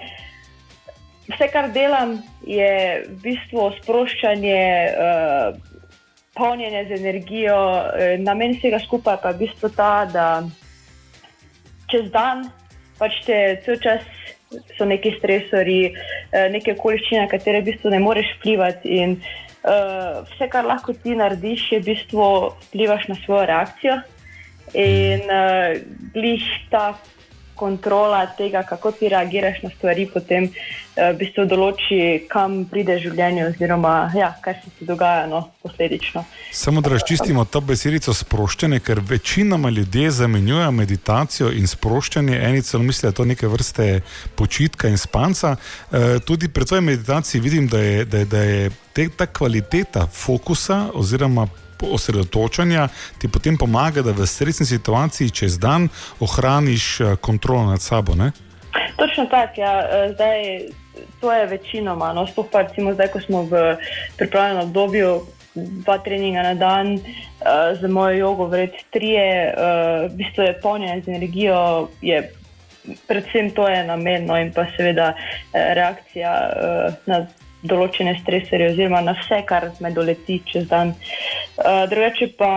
vse, 1.29 1.49
kar 1.53 1.73
delam, 1.73 2.23
je 2.47 3.03
v 3.09 3.23
bistvu 3.23 3.73
sproščanje. 3.83 4.95
Uh, 4.99 5.69
Polnjenje 6.39 6.85
z 6.89 6.91
energijo, 6.91 7.83
namen 8.19 8.53
vsega 8.55 8.79
skupaj 8.79 9.17
pa 9.23 9.29
je 9.29 9.35
v 9.35 9.39
bistvu 9.39 9.69
ta, 9.69 10.05
da 10.05 10.49
čez 11.91 12.11
dan 12.11 12.47
pač 12.99 13.23
te 13.27 13.39
vse 13.63 13.79
čas 13.83 14.07
so 14.79 14.87
neki 14.89 15.13
stresori, 15.19 15.81
eh, 15.93 16.49
neke 16.53 16.73
okoliščine, 16.77 17.25
na 17.25 17.31
katere 17.31 17.61
v 17.61 17.73
bistvu 17.73 17.93
ne 17.93 18.01
moreš 18.01 18.31
vplivati. 18.39 19.01
In 19.03 19.19
uh, 19.19 20.25
vse, 20.31 20.49
kar 20.49 20.65
lahko 20.65 20.95
ti 20.97 21.17
narediš, 21.19 21.67
je 21.73 21.81
v 21.83 21.89
bistvu 21.91 22.29
vplivaš 22.69 23.09
na 23.11 23.19
svojo 23.25 23.45
reakcijo. 23.51 23.99
In 24.79 25.29
uh, 25.29 25.77
glih 26.15 26.45
ta 26.73 26.95
kontrola 27.59 28.23
tega, 28.39 28.63
kako 28.63 28.93
ti 28.95 29.09
reagiraš 29.11 29.63
na 29.63 29.71
stvari, 29.75 30.07
potem 30.15 30.47
uh, 30.49 31.11
v 31.11 31.17
bistvu 31.19 31.45
določi, 31.51 31.99
kam 32.31 32.63
pride 32.71 32.99
življenje, 33.03 33.49
oziroma 33.51 33.95
ja, 34.17 34.31
kaj 34.45 34.61
se 34.63 34.73
ti 34.79 34.89
dogaja 34.89 35.27
no, 35.31 35.43
posledično. 35.63 36.25
Samo 36.55 36.83
da 36.85 36.95
razčistimo 36.95 37.45
to 37.45 37.61
besedico 37.61 38.15
sproščanje, 38.15 38.81
ker 38.87 39.03
večinoma 39.05 39.71
ljudje 39.75 40.11
zamenjujejo 40.23 40.73
meditacijo 40.79 41.53
in 41.53 41.67
sproščanje. 41.71 42.41
Eni 42.49 42.63
celo 42.63 42.83
mislijo, 42.87 43.11
da 43.11 43.15
je 43.15 43.21
to 43.21 43.29
neke 43.35 43.51
vrste 43.51 43.89
počitka 44.39 44.89
in 44.89 44.99
spanca. 44.99 45.57
Uh, 45.57 46.19
tudi 46.25 46.49
pri 46.49 46.67
tvoji 46.67 46.87
meditaciji 46.93 47.41
vidim, 47.41 47.69
da 47.69 47.83
je, 47.83 48.05
da 48.05 48.19
je, 48.19 48.25
da 48.25 48.43
je 48.43 48.71
te, 48.93 49.09
ta 49.09 49.27
kvaliteta 49.27 50.07
fokusa 50.07 50.87
oziroma 50.95 51.49
osredotočanja 51.83 52.89
ti 53.19 53.29
potem 53.29 53.57
pomaga, 53.59 54.03
da 54.03 54.13
v 54.13 54.27
stresni 54.27 54.67
situaciji 54.67 55.31
čez 55.31 55.59
dan 55.59 55.89
ohraniš 56.21 57.01
eh, 57.01 57.17
kontrolo 57.21 57.71
nad 57.71 57.83
sabo. 57.83 58.15
Ne? 58.15 58.33
Točno 58.97 59.27
tako, 59.31 59.61
ja. 59.61 59.81
Eh, 59.81 60.13
zdaj, 60.15 60.39
to 61.21 61.33
je 61.33 61.47
večinoma. 61.47 62.13
No, 62.13 62.27
Sploh 62.27 62.47
pa 62.53 62.63
recimo 62.63 62.95
zdaj, 62.95 63.09
ko 63.09 63.21
smo 63.21 63.43
v 63.43 63.77
pripravljenem 64.17 64.63
obdobju. 64.63 65.21
Dva 65.55 65.99
treninga 65.99 66.43
na 66.43 66.55
dan, 66.55 66.93
uh, 66.95 67.75
za 67.81 67.89
mojo 67.89 68.15
jogo, 68.15 68.47
vred 68.47 68.71
tri, 68.95 69.17
uh, 69.17 70.07
v 70.07 70.15
bistvu 70.15 70.43
je 70.43 70.61
polnjen 70.63 71.03
z 71.03 71.09
energijo, 71.09 71.89
je, 72.03 72.21
predvsem 73.09 73.51
to 73.51 73.67
je 73.69 73.81
namen, 73.85 74.27
no, 74.27 74.37
in 74.39 74.53
pa 74.55 74.69
seveda 74.77 75.09
uh, 75.17 75.19
reakcija 75.75 76.31
uh, 76.31 76.95
na 77.11 77.27
določene 77.67 78.15
stresorje, 78.21 78.73
oziroma 78.73 79.01
na 79.03 79.15
vse, 79.19 79.41
kar 79.49 79.71
me 79.83 79.91
doleti 79.95 80.39
čez 80.47 80.69
dan. 80.71 80.95
Uh, 81.59 81.87
drugače 81.91 82.31
pa 82.39 82.51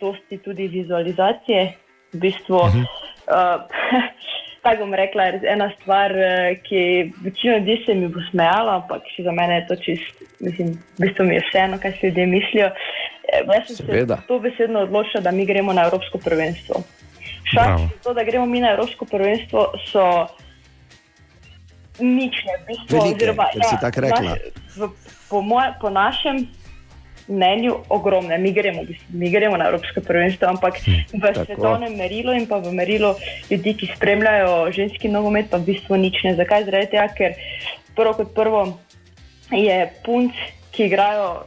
dosti 0.00 0.38
tudi 0.44 0.68
vizualizacije. 0.70 1.64
V 2.14 2.20
bistvu, 2.22 2.56
uh 2.56 2.74
-huh. 2.74 2.84
uh, 3.26 4.02
tako 4.62 4.84
bom 4.84 4.94
rekla, 4.94 5.24
ena 5.42 5.70
stvar, 5.80 6.12
uh, 6.12 6.54
ki 6.62 7.12
večino 7.24 7.56
ljudi 7.58 7.82
se 7.86 7.94
mi 7.94 8.08
bo 8.08 8.20
smejala, 8.30 8.76
ampak 8.76 9.02
za 9.18 9.32
mene 9.32 9.54
je 9.54 9.66
to 9.66 9.76
čist, 9.76 10.22
mislim, 10.40 10.68
v 10.98 11.00
bistvu 11.00 11.24
mi 11.24 11.34
je 11.34 11.42
vseeno, 11.48 11.78
kaj 11.78 11.92
si 11.92 12.06
ljudje 12.06 12.26
mislijo. 12.26 12.66
Uh, 12.66 13.54
jaz 13.54 13.66
sem 13.66 13.76
Seveda. 13.76 14.16
se 14.16 14.26
to 14.28 14.38
besedno 14.38 14.80
odločila, 14.80 15.20
da 15.20 15.30
mi 15.30 15.46
gremo 15.46 15.72
na 15.72 15.82
Evropsko 15.82 16.18
prvenstvo. 16.18 16.82
Šanse, 17.44 18.14
da 18.14 18.24
gremo 18.24 18.46
mi 18.46 18.60
na 18.60 18.70
Evropsko 18.70 19.04
prvenstvo, 19.04 19.72
so 19.90 20.26
nič 22.00 22.34
ne, 22.46 22.54
bistvu, 22.66 22.96
Velike, 22.96 23.16
oziroma, 23.16 23.46
ja, 23.54 23.68
si 23.68 23.76
tako 23.80 24.00
rekla. 24.00 24.34
Naš, 24.34 24.40
v, 24.76 24.88
po, 25.30 25.38
moj, 25.42 25.74
po 25.80 25.90
našem 25.90 26.46
mnenju 27.28 27.76
ogromne. 27.88 28.38
Mi 28.38 28.52
gremo, 28.52 28.82
mi 29.08 29.30
gremo 29.30 29.56
na 29.56 29.68
Evropsko 29.70 30.00
prvenstvo, 30.04 30.48
ampak 30.48 30.80
hm, 30.82 31.18
v 31.18 31.24
tako. 31.24 31.44
svetovnem 31.44 31.96
merilu 31.96 32.34
in 32.36 32.46
pa 32.46 32.58
v 32.60 32.72
merilu 32.74 33.14
ljudi, 33.50 33.76
ki 33.80 33.92
spremljajo 33.96 34.72
ženski 34.72 35.08
nogomet, 35.08 35.48
pa 35.50 35.56
v 35.62 35.72
bistvu 35.72 35.96
nič 35.96 36.20
ne. 36.24 36.36
Zakaj? 36.36 36.68
Zaradi 36.68 36.92
tega, 36.92 37.08
ker 37.14 37.38
prvo 37.96 38.12
kot 38.18 38.34
prvo 38.36 38.60
je 39.54 39.78
punc, 40.04 40.34
ki 40.74 40.90
igrajo 40.90 41.46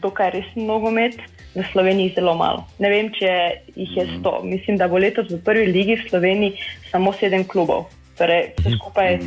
dokaj 0.00 0.32
resen 0.36 0.68
nogomet. 0.68 1.18
v 1.58 1.64
Sloveniji 1.72 2.14
zelo 2.14 2.36
malo. 2.38 2.68
Ne 2.78 2.86
vem, 2.92 3.08
če 3.10 3.64
jih 3.74 3.92
je 3.96 4.04
sto. 4.18 4.38
Mislim, 4.46 4.76
da 4.78 4.86
bo 4.86 5.00
letos 5.00 5.26
v 5.32 5.40
prvi 5.42 5.66
ligi 5.66 5.96
v 5.98 6.06
Sloveniji 6.06 6.60
samo 6.92 7.10
sedem 7.16 7.42
klubov. 7.42 7.88
Torej, 8.14 8.52
vse 8.58 8.76
skupaj 8.76 9.18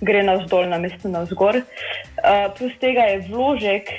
gre 0.00 0.22
navzdol, 0.22 0.68
na 0.68 0.78
mesto 0.78 1.08
navzgor. 1.08 1.60
Uh, 1.60 2.48
plus 2.56 2.72
tega 2.80 3.06
je 3.12 3.24
vložek 3.28 3.90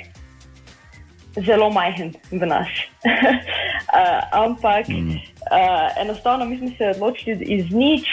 zelo 1.46 1.70
majhen 1.70 2.12
v 2.30 2.46
nas. 2.46 2.68
uh, 3.06 4.20
ampak 4.44 4.86
uh, 4.88 6.00
enostavno 6.00 6.44
mi 6.44 6.58
smo 6.58 6.70
se 6.78 6.92
odločili 6.96 7.44
iz 7.44 7.70
nič 7.70 8.06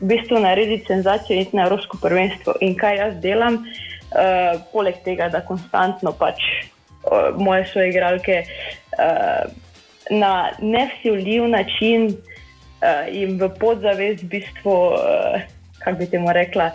v 0.00 0.12
bistvu 0.12 0.40
narediti 0.40 0.86
senzacijo 0.86 1.40
in 1.40 1.52
na 1.52 1.66
Evropsko 1.66 1.98
prvenstvo. 2.02 2.56
In 2.60 2.76
kaj 2.76 2.96
jaz 2.96 3.14
delam, 3.20 3.62
uh, 3.62 4.60
poleg 4.72 5.00
tega, 5.04 5.28
da 5.28 5.44
konstantno 5.44 6.12
pač 6.12 6.40
uh, 6.40 7.36
moje 7.38 7.68
soigralke 7.72 8.44
uh, 8.44 9.44
na 10.10 10.50
nevsiljiv 10.60 11.48
način 11.48 12.12
uh, 12.12 13.04
in 13.08 13.38
v 13.40 13.50
podzavest 13.60 14.24
v 14.24 14.32
bistvu. 14.38 14.74
Uh, 14.96 15.54
kako 15.86 15.98
bi 15.98 16.06
temu 16.10 16.32
rekla, 16.32 16.70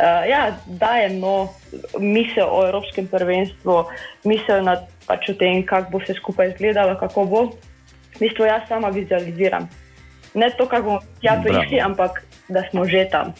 uh, 0.00 0.24
ja, 0.24 0.56
dajem 0.66 1.20
no, 1.20 1.52
misel 1.98 2.48
o 2.48 2.64
Evropskem 2.66 3.06
prvenstvu, 3.06 3.84
misel 4.24 4.64
nad, 4.64 4.88
pač 5.06 5.28
o 5.28 5.36
tem, 5.36 5.60
kako 5.66 5.92
bo 5.92 6.00
vse 6.00 6.16
skupaj 6.16 6.54
izgledalo, 6.54 6.96
kako 7.00 7.24
bo. 7.24 7.42
V 8.16 8.24
bistvu 8.24 8.48
jaz 8.48 8.64
sama 8.68 8.88
vizualiziram. 8.88 9.68
Ne 10.34 10.50
to, 10.56 10.66
kako 10.68 10.82
bomo 10.82 11.00
tja 11.20 11.36
prišli, 11.44 11.80
ampak 11.80 12.24
da 12.48 12.64
smo 12.70 12.84
že 12.88 13.06
tam. 13.12 13.36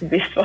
V 0.00 0.10
bistvu. 0.12 0.44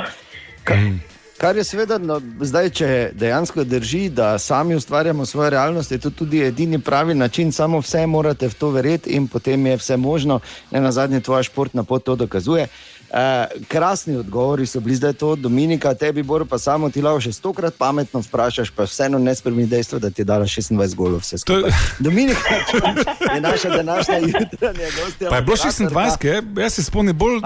Kaj? 0.63 1.15
Kar 1.38 1.58
je 1.58 1.63
seveda, 1.67 1.97
no, 1.99 2.15
zdaj, 2.39 2.69
če 2.80 2.88
dejansko 3.13 3.65
drži, 3.67 4.06
da 4.10 4.38
sami 4.39 4.75
ustvarjamo 4.75 5.25
svojo 5.25 5.49
realnost, 5.49 5.91
je 5.91 5.97
to 5.99 6.10
tudi 6.10 6.39
edini 6.45 6.80
pravi 6.80 7.13
način, 7.15 7.51
samo 7.51 7.82
vse 7.84 8.06
morate 8.08 8.47
v 8.47 8.56
to 8.56 8.69
verjeti 8.71 9.17
in 9.17 9.28
potem 9.28 9.65
je 9.67 9.75
vse 9.78 9.97
možno. 9.97 10.39
Ne 10.71 10.82
na 10.82 10.91
zadnje, 10.95 11.19
tvoja 11.19 11.43
športna 11.43 11.84
pot 11.84 12.04
to 12.04 12.15
dokazuje. 12.15 12.67
Eh, 13.15 13.47
krasni 13.67 14.15
odgovori 14.15 14.65
so 14.65 14.80
bili 14.80 14.95
zdaj 14.95 15.13
to, 15.13 15.36
Dominika, 15.36 15.93
tebi 15.93 16.23
bo 16.23 16.45
pa 16.45 16.58
samo 16.58 16.89
ti 16.89 17.01
lahko 17.01 17.21
še 17.21 17.32
stokrat 17.32 17.78
pametno 17.78 18.19
vprašaš, 18.19 18.71
pa 18.75 18.84
vseeno 18.84 19.19
ne 19.19 19.36
spremeni 19.36 19.69
dejstvo, 19.71 19.99
da 19.99 20.10
ti 20.10 20.21
je 20.21 20.25
dala 20.25 20.45
26 20.45 20.95
golov 20.95 21.21
vse 21.23 21.38
skupaj. 21.38 21.71
Dominika 21.99 22.60
je 23.36 23.41
naša 23.41 23.69
današnja 23.69 24.17
jutranja 24.17 24.91
gostja. 24.99 25.30
Pa 25.30 25.36
je 25.36 25.41
bilo 25.41 25.56
26, 25.56 26.25
je? 26.25 26.43
jaz 26.63 26.73
se 26.73 26.84
spomnim, 26.84 27.17
bolj, 27.17 27.39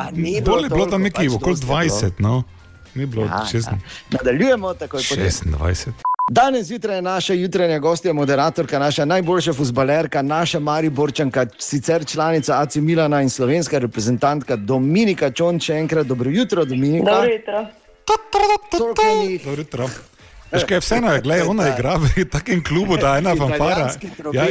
bolj 0.45 0.63
je 0.63 0.69
bilo 0.69 0.85
tam 0.85 1.01
nekje 1.01 1.29
pač 1.29 1.35
okoli 1.35 1.55
20. 1.55 2.11
No. 2.17 2.43
Ni 2.95 3.05
bilo 3.05 3.25
ja, 3.25 3.45
16. 3.53 3.67
Ja. 3.67 3.77
Nadaljujemo 4.09 4.73
tako 4.73 4.97
kot 4.97 5.05
26. 5.05 5.91
Danes 6.29 6.67
zjutraj 6.67 6.97
je 6.97 7.01
naša 7.01 7.33
jutranja 7.33 7.79
gostja, 7.79 8.13
moderatorka, 8.13 8.79
naša 8.79 9.05
najboljša 9.05 9.53
futbalerka, 9.53 10.21
naša 10.21 10.59
Mariborčanka, 10.59 11.45
sicer 11.57 12.05
članica 12.05 12.61
AC 12.61 12.75
Milana 12.75 13.21
in 13.21 13.29
slovenska 13.29 13.79
reprezentantka 13.79 14.55
Dominika 14.55 15.31
Čon. 15.31 15.59
Še 15.59 15.73
enkrat 15.73 16.07
dobro 16.07 16.29
jutro, 16.29 16.65
Dominika. 16.65 17.11
Dobro 17.11 17.33
jutro. 17.33 17.65
Dobro 18.77 19.57
jutro. 19.57 19.89
Veš, 20.51 20.63
kaj 20.65 20.75
je 20.75 20.81
vseeno, 20.81 21.11
gledaj, 21.23 21.47
ona 21.47 21.67
igra 21.69 21.95
v 22.01 22.25
takem 22.25 22.63
klubu, 22.63 22.97
da 22.97 23.15
je 23.15 23.21
ena 23.21 23.35
fanfara. 23.37 23.89
Ja, 24.33 24.47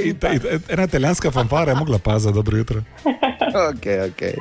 ena 0.69 0.85
italijanska 0.85 1.31
fanfara 1.31 1.73
je 1.73 1.77
mogla 1.77 1.99
pa 1.99 2.19
za 2.19 2.31
dobro 2.31 2.59
jutro. 2.59 2.83
Okay, 3.49 4.11
okay. 4.11 4.35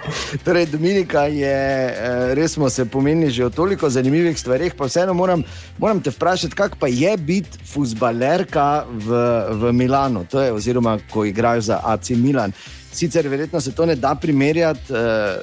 Torej, 0.43 0.65
Dominika 0.65 1.21
je, 1.21 1.47
eh, 1.89 2.33
res 2.35 2.53
smo 2.53 2.69
se 2.69 2.85
pomenili 2.85 3.31
že 3.31 3.45
o 3.45 3.49
toliko 3.49 3.89
zanimivih 3.89 4.39
stvarih, 4.39 4.73
pa 4.75 4.85
vseeno 4.85 5.13
moram, 5.13 5.43
moram 5.77 6.01
te 6.01 6.11
vprašati, 6.11 6.55
kako 6.55 6.77
pa 6.77 6.87
je 6.87 7.17
biti 7.17 7.57
futbalerka 7.65 8.83
v, 8.89 9.09
v 9.49 9.73
Milanu, 9.73 10.25
to 10.29 10.41
je 10.41 10.51
oziroma, 10.51 10.99
ko 11.09 11.25
igrajo 11.25 11.61
za 11.61 11.79
AC 11.83 12.09
Milan. 12.09 12.51
Sicer 12.91 13.27
verjetno 13.27 13.61
se 13.61 13.71
to 13.75 13.85
ne 13.85 13.95
da 13.95 14.15
primerjati 14.15 14.93
uh, 14.93 14.99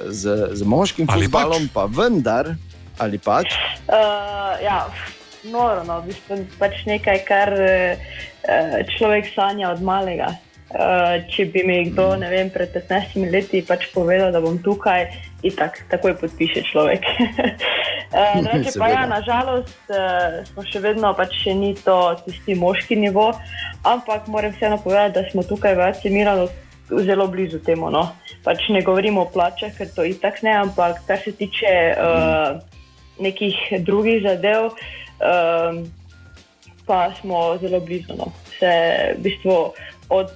z, 0.07 0.49
z 0.51 0.63
moškim 0.63 1.07
futbalom, 1.07 1.67
pač? 1.67 1.73
pa 1.73 1.85
vendar, 1.85 2.55
ali 2.97 3.17
pač? 3.17 3.57
Uh, 3.87 4.61
ja 4.61 4.85
noro, 5.51 5.83
no, 5.83 6.01
v 6.01 6.11
bistvu 6.11 6.41
pač 6.59 6.85
nekaj, 6.89 7.19
kar 7.27 7.53
uh, 7.53 8.81
človek 8.97 9.29
sanja 9.33 9.71
od 9.73 9.81
malega. 9.85 10.33
Uh, 10.75 11.21
če 11.29 11.45
bi 11.53 11.61
mi 11.61 11.75
kdo 11.91 12.17
vem, 12.17 12.49
pred 12.49 12.73
15 12.73 13.29
leti 13.29 13.61
pač 13.61 13.85
povedal, 13.93 14.33
da 14.33 14.41
bom 14.41 14.57
tukaj, 14.57 15.05
in 15.45 15.53
tak, 15.53 15.77
takoj 15.93 16.17
podpiše 16.17 16.65
človek. 16.67 17.05
uh, 18.17 18.41
reče, 18.41 18.73
pa 18.81 18.89
ja, 18.89 19.05
nažalost, 19.05 19.77
uh, 19.93 20.41
smo 20.49 20.65
še 20.65 20.81
vedno, 20.81 21.13
pač 21.13 21.37
še 21.45 21.53
ni 21.53 21.75
to 21.77 22.17
tisti 22.25 22.57
moški 22.57 22.97
nivo, 22.97 23.29
ampak 23.85 24.25
moram 24.27 24.57
vseeno 24.57 24.81
povedati, 24.81 25.21
da 25.21 25.23
smo 25.29 25.45
tukaj 25.45 25.77
v 25.77 25.85
Acimiranu 25.85 26.49
zelo 26.89 27.29
blizu 27.29 27.61
temu. 27.61 27.93
No. 27.93 28.09
Pač 28.41 28.65
ne 28.73 28.81
govorimo 28.85 29.23
o 29.25 29.29
plačah, 29.29 29.69
ker 29.77 29.89
to 29.93 30.01
itak 30.01 30.41
ne, 30.41 30.53
ampak 30.65 31.05
kar 31.05 31.21
se 31.21 31.31
tiče 31.33 31.71
uh, 31.93 32.57
nekih 33.21 33.85
drugih 33.85 34.25
zadev. 34.25 34.73
Uh, 34.73 35.04
um, 35.19 35.85
pa 36.85 37.11
smo 37.21 37.57
zelo 37.61 37.79
blizu. 37.79 38.15
No. 38.17 38.31
Se, 38.59 38.71
v 39.17 39.21
bistvu, 39.21 39.73
od, 40.09 40.29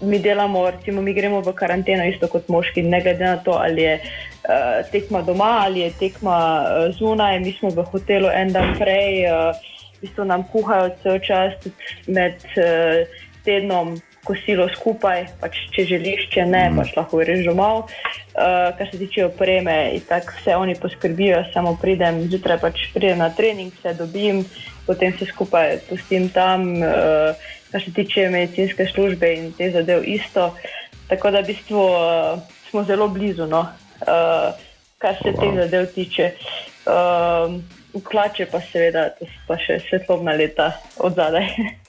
mi 0.00 0.18
delamo, 0.18 0.70
recimo, 0.70 1.02
mi 1.02 1.14
gremo 1.14 1.40
v 1.40 1.52
karanteno, 1.52 2.04
isto 2.04 2.28
kot 2.28 2.48
moški, 2.48 2.82
ne 2.82 3.00
glede 3.00 3.24
na 3.24 3.36
to, 3.36 3.56
ali 3.58 3.82
je 3.82 3.94
uh, 4.00 4.90
tekma 4.92 5.22
doma 5.22 5.50
ali 5.64 5.80
je 5.80 5.90
tekma 5.98 6.38
uh, 6.60 6.94
zunaj. 6.98 7.40
Mi 7.40 7.52
smo 7.58 7.70
v 7.70 7.84
hotelu 7.92 8.28
en 8.34 8.52
dan 8.52 8.76
prej, 8.78 9.26
uh, 9.26 9.56
v 9.98 10.06
bistvu 10.06 10.24
nam 10.24 10.46
kuhajo 10.52 10.92
cel 11.02 11.18
čas 11.24 11.56
med 12.06 12.40
uh, 12.56 13.04
tednom 13.44 13.96
kosilo 14.24 14.68
skupaj, 14.74 15.24
pač, 15.40 15.56
če 15.74 15.86
želiš, 15.94 16.26
če 16.34 16.44
ne, 16.48 16.66
mm. 16.68 16.80
pač 16.80 16.92
lahko 16.96 17.22
režemo 17.24 17.56
malo. 17.56 17.86
Uh, 18.40 18.70
kar 18.78 18.88
se 18.90 18.98
tiče 18.98 19.24
opreme, 19.26 20.00
tako 20.08 20.32
vse 20.38 20.54
oni 20.56 20.74
poskrbijo, 20.80 21.42
samo 21.52 21.74
pridem 21.76 22.22
zjutraj, 22.30 22.56
pač 22.62 22.86
pridem 22.94 23.18
na 23.18 23.28
trening, 23.30 23.72
se 23.82 23.92
dobim, 23.94 24.44
potem 24.86 25.12
se 25.18 25.26
skupaj 25.28 25.76
pustim 25.88 26.30
tam, 26.32 26.70
uh, 26.80 27.36
kar 27.70 27.84
se 27.84 27.92
tiče 27.92 28.30
medicinske 28.32 28.86
službe 28.94 29.34
in 29.34 29.52
te 29.52 29.68
zadev 29.74 30.08
isto. 30.08 30.54
Tako 31.08 31.30
da 31.30 31.42
v 31.44 31.50
bistvu 31.52 31.84
uh, 31.84 32.40
smo 32.70 32.84
zelo 32.84 33.08
blizu, 33.08 33.46
no? 33.46 33.60
uh, 33.60 34.56
kar 34.98 35.20
se 35.20 35.34
wow. 35.34 35.40
teh 35.40 35.60
zadev 35.60 35.86
tiče. 35.94 36.32
Uh, 36.86 37.60
Klače 38.04 38.46
pa 38.46 38.60
seveda, 38.62 39.08
to 39.18 39.26
so 39.26 39.46
pa 39.48 39.56
še 39.58 39.80
svetlobna 39.88 40.32
leta 40.38 40.72
od 41.02 41.18
zadaj. 41.18 41.48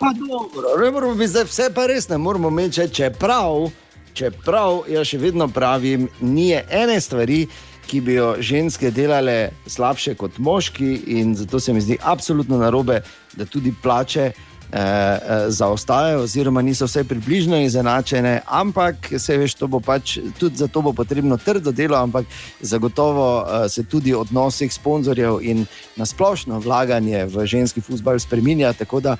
Pa 0.00 0.14
dobro, 0.16 0.78
ne 0.80 0.90
moramo 0.90 1.14
biti 1.14 1.42
vse, 1.44 1.66
pa 1.74 1.84
res 1.86 2.06
ne 2.08 2.16
moramo 2.16 2.48
meči, 2.50 2.86
čeprav, 2.88 3.66
čeprav 4.14 4.84
jaz 4.88 5.06
še 5.12 5.18
vedno 5.18 5.48
pravim, 5.48 6.08
ni 6.20 6.52
ene 6.54 7.00
stvari, 7.00 7.46
ki 7.90 8.00
bi 8.06 8.14
jo 8.14 8.34
ženske 8.38 8.92
delale 8.94 9.50
slabše 9.66 10.14
kot 10.14 10.38
moški, 10.38 10.92
in 11.18 11.34
zato 11.34 11.60
se 11.60 11.72
mi 11.72 11.80
zdi 11.80 11.98
absolutno 12.02 12.58
narobe, 12.58 13.00
da 13.34 13.44
tudi 13.44 13.74
plače. 13.82 14.30
Eh, 14.72 14.78
eh, 14.78 15.50
zaostajajo, 15.50 16.20
oziroma 16.22 16.62
niso 16.62 16.86
vse 16.86 17.02
približno 17.04 17.58
izenačene, 17.58 18.40
ampak 18.46 19.08
se 19.18 19.36
veš, 19.36 19.54
to 19.58 19.66
bo 19.66 19.80
pač 19.80 20.18
tudi 20.38 20.56
za 20.56 20.68
to 20.68 20.82
bo 20.82 20.92
potrebno 20.92 21.36
trdo 21.36 21.72
delo, 21.72 21.96
ampak 21.98 22.26
zagotovo 22.60 23.26
eh, 23.42 23.68
se 23.68 23.82
tudi 23.82 24.14
odnos 24.14 24.54
vseh 24.54 24.72
sponzorjev 24.72 25.40
in 25.42 25.66
nasplošno 25.96 26.60
vlaganje 26.62 27.24
v 27.26 27.46
ženski 27.46 27.80
futbol 27.80 28.18
spremenja. 28.18 28.72
Tako 28.72 29.00
da 29.00 29.16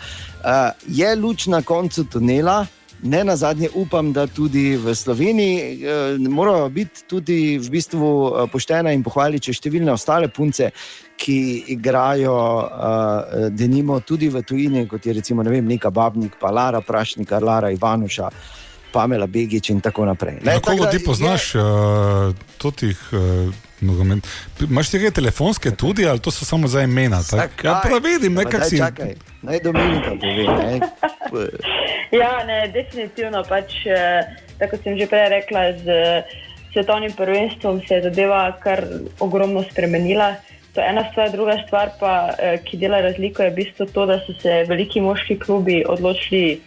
je 0.87 1.17
luč 1.17 1.47
na 1.47 1.63
koncu 1.63 2.05
tunela. 2.05 2.67
Ne 3.03 3.25
na 3.25 3.37
zadnje 3.37 3.69
upam, 3.75 4.13
da 4.13 4.27
tudi 4.27 4.77
v 4.77 4.95
Sloveniji 4.95 5.57
eh, 5.59 6.19
morajo 6.19 6.69
biti 6.69 7.05
tudi 7.09 7.59
v 7.59 7.71
bistvu 7.71 8.11
poštene 8.53 8.93
in 8.95 9.03
pohvaliti 9.03 9.55
številne 9.57 9.93
ostale 9.93 10.29
punce, 10.29 10.71
ki 11.21 11.65
igrajo, 11.75 12.33
uh, 12.33 13.49
denimo, 13.53 13.99
tudi 14.01 14.31
v 14.33 14.41
tujini, 14.41 14.87
kot 14.89 15.05
je 15.05 15.13
recimo 15.13 15.45
ne 15.45 15.53
vem, 15.53 15.67
neka 15.69 15.91
Babnik, 15.93 16.39
pa 16.41 16.49
Lara 16.49 16.81
Prašnika, 16.81 17.43
Lara 17.45 17.69
Ivanuša. 17.75 18.31
Pamela 18.93 19.27
Begič 19.27 19.71
in 19.71 19.81
tako 19.81 20.05
naprej. 20.05 20.41
Kako 20.45 20.87
ti 20.87 21.05
poznaš 21.05 21.55
je... 21.55 21.63
uh, 21.63 22.35
totih 22.59 22.99
uh, 23.13 23.55
nogomet? 23.81 24.27
Imaš 24.61 24.91
tega 24.91 25.11
telefonske 25.11 25.71
tudi, 25.71 26.07
ali 26.07 26.21
to 26.21 26.31
so 26.31 26.45
samo 26.45 26.69
za 26.69 26.83
imena? 26.83 27.23
Ja, 27.65 27.81
prav 27.85 28.03
vidim, 28.03 28.35
nekaj 28.35 28.61
si. 28.69 28.79
Čakaj, 28.79 29.15
naj 29.43 29.61
Dominika 29.65 30.11
pove. 30.21 30.45
Ne? 30.45 30.81
ja, 32.21 32.45
ne, 32.47 32.69
definitivno 32.75 33.43
pač, 33.49 33.83
tako 34.59 34.77
sem 34.83 34.99
že 34.99 35.07
prej 35.07 35.29
rekla, 35.29 35.73
z 35.79 35.87
svetovnim 36.73 37.13
prvenstvom 37.13 37.81
se 37.89 37.95
je 37.95 38.03
zadeva 38.03 38.53
kar 38.63 38.85
ogromno 39.21 39.65
spremenila. 39.71 40.35
To 40.75 40.81
je 40.81 40.89
ena 40.89 41.05
stvar, 41.11 41.31
druga 41.31 41.57
stvar, 41.67 41.91
pa, 42.01 42.31
eh, 42.39 42.59
ki 42.65 42.77
dela 42.79 43.01
razliko, 43.01 43.43
je 43.43 43.51
v 43.51 43.55
bistvu 43.55 43.87
to, 43.87 44.07
da 44.07 44.21
so 44.27 44.35
se 44.43 44.65
veliki 44.69 45.01
moški 45.01 45.39
klubi 45.39 45.85
odločili 45.87 46.61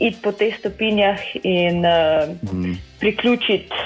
iti 0.00 0.18
po 0.22 0.32
teh 0.32 0.56
stopinjah 0.58 1.20
in 1.44 1.84
uh, 1.84 2.28
mm. 2.52 2.74
priključiti, 3.00 3.76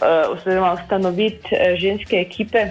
uh, 0.00 0.32
oziroma 0.32 0.72
ustanoviti 0.72 1.52
uh, 1.52 1.76
ženske 1.76 2.20
ekipe. 2.20 2.70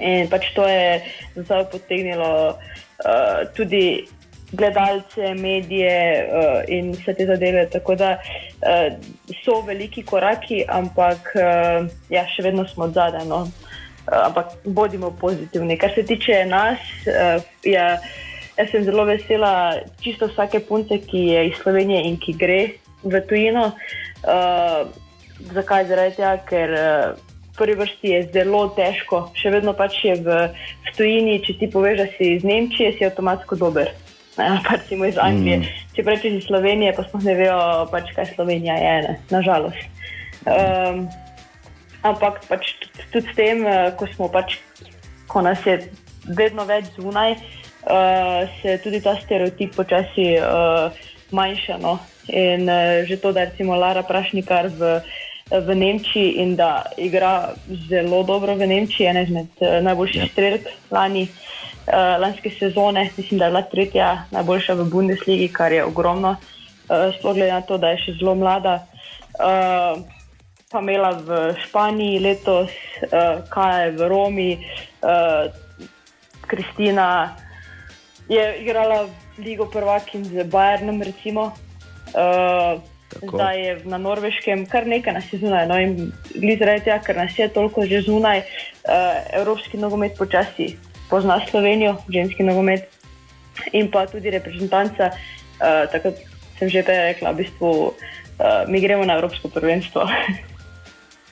In 0.00 0.28
pač 0.32 0.52
to 0.56 0.64
je 0.68 1.00
zdaj 1.36 1.66
potegnilo 1.72 2.56
uh, 2.56 3.48
tudi 3.56 4.06
gledalce, 4.52 5.34
medije 5.34 5.96
uh, 6.24 6.60
in 6.68 6.92
vse 6.92 7.14
te 7.14 7.26
zadeve. 7.26 7.66
Tako 7.72 7.94
da 7.94 8.16
uh, 8.18 8.92
so 9.44 9.60
veliki 9.66 10.02
koraki, 10.02 10.64
ampak 10.68 11.34
uh, 11.36 11.88
ja, 12.10 12.24
še 12.36 12.44
vedno 12.48 12.66
smo 12.68 12.88
zadaj. 12.88 13.24
No. 13.28 13.44
Uh, 14.08 14.26
ampak 14.26 14.56
bodimo 14.64 15.10
pozitivni. 15.20 15.78
Kar 15.78 15.92
se 15.94 16.02
tiče 16.02 16.44
nas, 16.48 16.80
uh, 17.06 17.42
ja, 17.64 17.98
jaz 18.60 18.70
sem 18.74 18.84
zelo 18.84 19.06
vesela 19.08 19.80
čisto 20.04 20.28
vsake 20.28 20.60
punce, 20.68 21.00
ki 21.00 21.24
je 21.32 21.48
iz 21.48 21.56
Slovenije 21.62 22.04
in 22.08 22.20
ki 22.20 22.36
gre 22.36 22.60
v 23.02 23.20
tujino. 23.28 23.72
Uh, 24.20 24.86
zakaj? 25.56 25.88
Zaradi 25.90 26.20
tega, 26.20 26.36
ker. 26.48 26.76
Uh, 26.76 27.28
Prvi 27.60 27.74
vrsti 27.76 28.08
je 28.08 28.20
zelo 28.32 28.60
težko, 28.72 29.18
še 29.36 29.50
vedno 29.52 29.74
pač 29.76 29.98
je 30.06 30.14
v, 30.24 30.36
v 30.86 30.92
tujini. 30.96 31.34
Če 31.44 31.58
ti 31.60 31.66
poveš, 31.68 31.98
da 31.98 32.06
si 32.14 32.30
iz 32.38 32.46
Nemčije, 32.46 32.94
si 32.96 33.04
avtomatsko 33.04 33.58
dober 33.60 33.90
recimo 34.70 35.04
iz 35.10 35.18
Anglije. 35.20 35.58
Mm. 35.58 35.64
Če 35.92 36.04
rečeš 36.06 36.38
iz 36.38 36.46
Slovenije, 36.46 36.94
pa 36.96 37.04
smo 37.04 37.20
ne 37.20 37.34
vejo, 37.36 37.58
pač, 37.92 38.14
kaj 38.16 38.32
Slovenija 38.32 38.78
je, 38.80 38.94
ne? 39.04 39.16
nažalost. 39.28 39.76
Um, 40.48 41.04
ampak 42.00 42.40
pač 42.48 42.72
tudi 43.12 43.28
s 43.28 43.36
tem, 43.36 43.66
eh, 43.68 43.90
ko, 43.98 44.08
pač, 44.32 44.56
ko 45.28 45.44
nas 45.44 45.60
je 45.68 45.82
vedno 46.24 46.64
več 46.64 46.88
zunaj, 46.96 47.36
uh, 47.36 47.59
se 48.60 48.78
tudi 48.84 49.00
ta 49.00 49.16
stereotip 49.16 49.74
počasi 49.76 50.36
uh, 50.36 50.92
manjša. 51.32 51.78
No? 51.80 51.98
In 52.28 52.68
uh, 52.68 53.06
že 53.08 53.16
to, 53.16 53.32
da 53.32 53.40
je 53.40 53.64
Lara 53.64 54.02
Prašnikar 54.02 54.68
v, 54.68 55.00
v 55.50 55.74
Nemčiji 55.74 56.42
in 56.44 56.56
da 56.56 56.84
igra 56.96 57.54
zelo 57.88 58.22
dobro 58.22 58.54
v 58.54 58.66
Nemčiji, 58.66 59.06
ena 59.06 59.22
izmed 59.24 59.48
uh, 59.60 59.80
najboljših 59.82 60.22
ja. 60.22 60.28
strelk 60.28 60.68
lani. 60.90 61.22
Uh, 61.22 61.50
uh, 61.86 62.20
lanske 62.20 62.50
sezone, 62.50 63.10
mislim, 63.16 63.38
da 63.38 63.44
je 63.44 63.50
bila 63.50 63.62
tretja 63.62 64.24
najboljša 64.30 64.74
v 64.74 64.84
Bundesligi, 64.84 65.48
kar 65.48 65.72
je 65.72 65.84
ogromno, 65.84 66.30
uh, 66.30 67.14
sploh 67.18 67.34
glede 67.34 67.52
na 67.52 67.60
to, 67.60 67.78
da 67.78 67.88
je 67.94 68.02
še 68.04 68.16
zelo 68.20 68.34
mlada. 68.34 68.86
Uh, 69.40 70.02
pa 70.70 70.80
imela 70.80 71.10
v 71.10 71.54
Španiji 71.66 72.20
letos, 72.22 72.70
uh, 73.10 73.42
kaj 73.50 73.84
je 73.84 73.92
v 73.98 74.08
Romi, 74.08 74.50
Kristina 76.46 77.08
uh, 77.24 77.49
je 78.30 78.62
igrala 78.62 79.08
Ligo 79.38 79.66
prvakin 79.66 80.24
z 80.24 80.46
Bayernom. 80.46 81.02
Recimo. 81.02 81.52
Uh, 82.14 82.78
Zdaj 83.10 83.58
je 83.58 83.72
na 83.90 83.98
norveškem 83.98 84.66
kar 84.70 84.86
nekaj 84.86 85.14
nas 85.18 85.26
je 85.32 85.38
zunaj. 85.42 85.66
No, 85.66 85.74
in 85.82 86.12
zaradi 86.30 86.86
tega, 86.86 86.98
ker 87.02 87.16
nas 87.18 87.34
je 87.38 87.48
toliko 87.50 87.82
že 87.82 88.04
zunaj, 88.06 88.38
uh, 88.38 89.18
evropski 89.34 89.78
nogomet 89.82 90.14
počasi 90.18 90.76
pozna 91.10 91.40
Slovenijo, 91.50 91.96
ženski 92.06 92.46
nogomet 92.46 92.86
in 93.72 93.90
pa 93.90 94.06
tudi 94.06 94.30
reprezentanca. 94.30 95.10
Uh, 95.58 95.90
tako 95.90 96.14
sem 96.58 96.70
že 96.70 96.86
prej 96.86 97.18
rekla, 97.18 97.34
v 97.34 97.42
bistvu 97.42 97.68
uh, 97.90 97.94
mi 98.70 98.78
gremo 98.80 99.02
na 99.04 99.18
Evropsko 99.18 99.50
prvenstvo. 99.50 100.06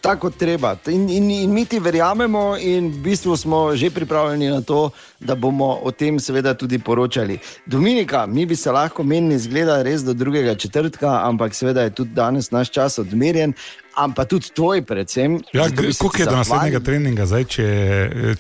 Tako 0.00 0.30
treba. 0.30 0.76
In, 0.86 1.08
in, 1.08 1.30
in 1.30 1.52
mi 1.52 1.64
ti 1.64 1.78
verjamemo, 1.78 2.56
in 2.60 2.90
v 2.92 3.02
bistvu 3.02 3.36
smo 3.36 3.76
že 3.76 3.90
pripravljeni 3.90 4.48
na 4.48 4.60
to, 4.60 4.90
da 5.20 5.34
bomo 5.34 5.78
o 5.82 5.90
tem 5.90 6.20
seveda 6.20 6.54
tudi 6.54 6.78
poročali. 6.78 7.38
Dominika, 7.66 8.26
mi 8.26 8.46
bi 8.46 8.56
se 8.56 8.72
lahko 8.72 9.02
menili, 9.02 9.38
zgleda 9.38 9.82
res 9.82 10.04
do 10.04 10.14
drugega 10.14 10.54
četrtka, 10.54 11.20
ampak 11.24 11.54
seveda 11.54 11.82
je 11.82 11.90
tudi 11.90 12.14
danes 12.14 12.50
naš 12.50 12.70
čas 12.70 12.98
odmerjen 12.98 13.54
ampak 13.98 14.28
tudi 14.28 14.50
tvoj, 14.54 14.82
predvsem. 14.86 15.40
Ja, 15.52 15.66
Kako 15.66 16.18
je 16.18 16.26
do 16.26 16.36
naslednjega 16.36 16.80
treninga? 16.80 17.26
Zdaj, 17.26 17.44
če, 17.44 17.66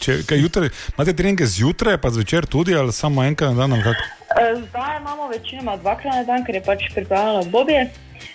če, 0.00 0.16
kaj, 0.28 0.42
jutre, 0.42 0.70
imate 0.94 1.14
treninge 1.18 1.46
zjutraj, 1.46 1.98
pa 1.98 2.12
zvečer 2.14 2.46
tudi, 2.46 2.76
ali 2.78 2.94
samo 2.94 3.24
enkrat 3.26 3.56
na 3.56 3.66
dan? 3.66 3.74
Eh, 3.78 4.60
zdaj 4.68 4.98
imamo 5.00 5.28
večinoma 5.28 5.76
dvakrat 5.82 6.22
na 6.22 6.24
dan, 6.24 6.44
ker 6.46 6.60
je 6.60 6.62
pač 6.62 6.90
pripravljeno 6.94 7.48
obdobje. 7.48 7.88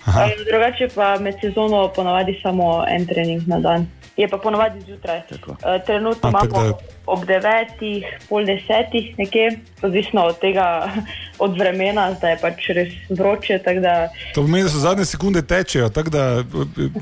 Eh, 0.07 0.35
drugače 0.51 0.87
pa 0.95 1.19
med 1.19 1.35
sezono 1.41 1.87
ponavadi 1.95 2.39
samo 2.43 2.85
en 2.87 3.07
trening 3.07 3.47
na 3.47 3.59
dan 3.59 3.87
je 4.17 4.27
pa 4.27 4.37
ponovadi 4.37 4.81
zjutraj. 4.81 5.21
Uh, 5.47 5.55
trenutno 5.85 6.29
imamo 6.29 6.63
da... 6.63 6.73
ob 7.05 7.25
devetih, 7.25 8.05
pol 8.29 8.45
desetih, 8.45 9.17
nekje, 9.17 9.59
odvisno 9.81 10.21
od 10.21 10.39
tega, 10.39 10.91
od 11.45 11.57
vremena, 11.59 12.13
zdaj 12.13 12.31
je 12.31 12.37
pač 12.41 12.67
res 12.69 12.93
vroče. 13.09 13.59
Da... 13.81 14.09
To 14.35 14.41
pomeni, 14.41 14.63
da 14.63 14.69
so 14.69 14.83
zadnje 14.83 15.05
sekunde 15.05 15.41
tečejo, 15.41 15.89
tako 15.89 16.09
da 16.09 16.25
eh, 16.39 16.43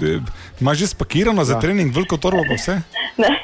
eh, 0.02 0.20
imaš 0.62 0.78
že 0.78 0.88
spakirano 0.88 1.44
za 1.44 1.54
ja. 1.54 1.60
trening, 1.60 1.96
veliko 1.96 2.17
torbo 2.17 2.44
pa 2.48 2.56
vse. 2.56 2.80
Ne, 3.17 3.36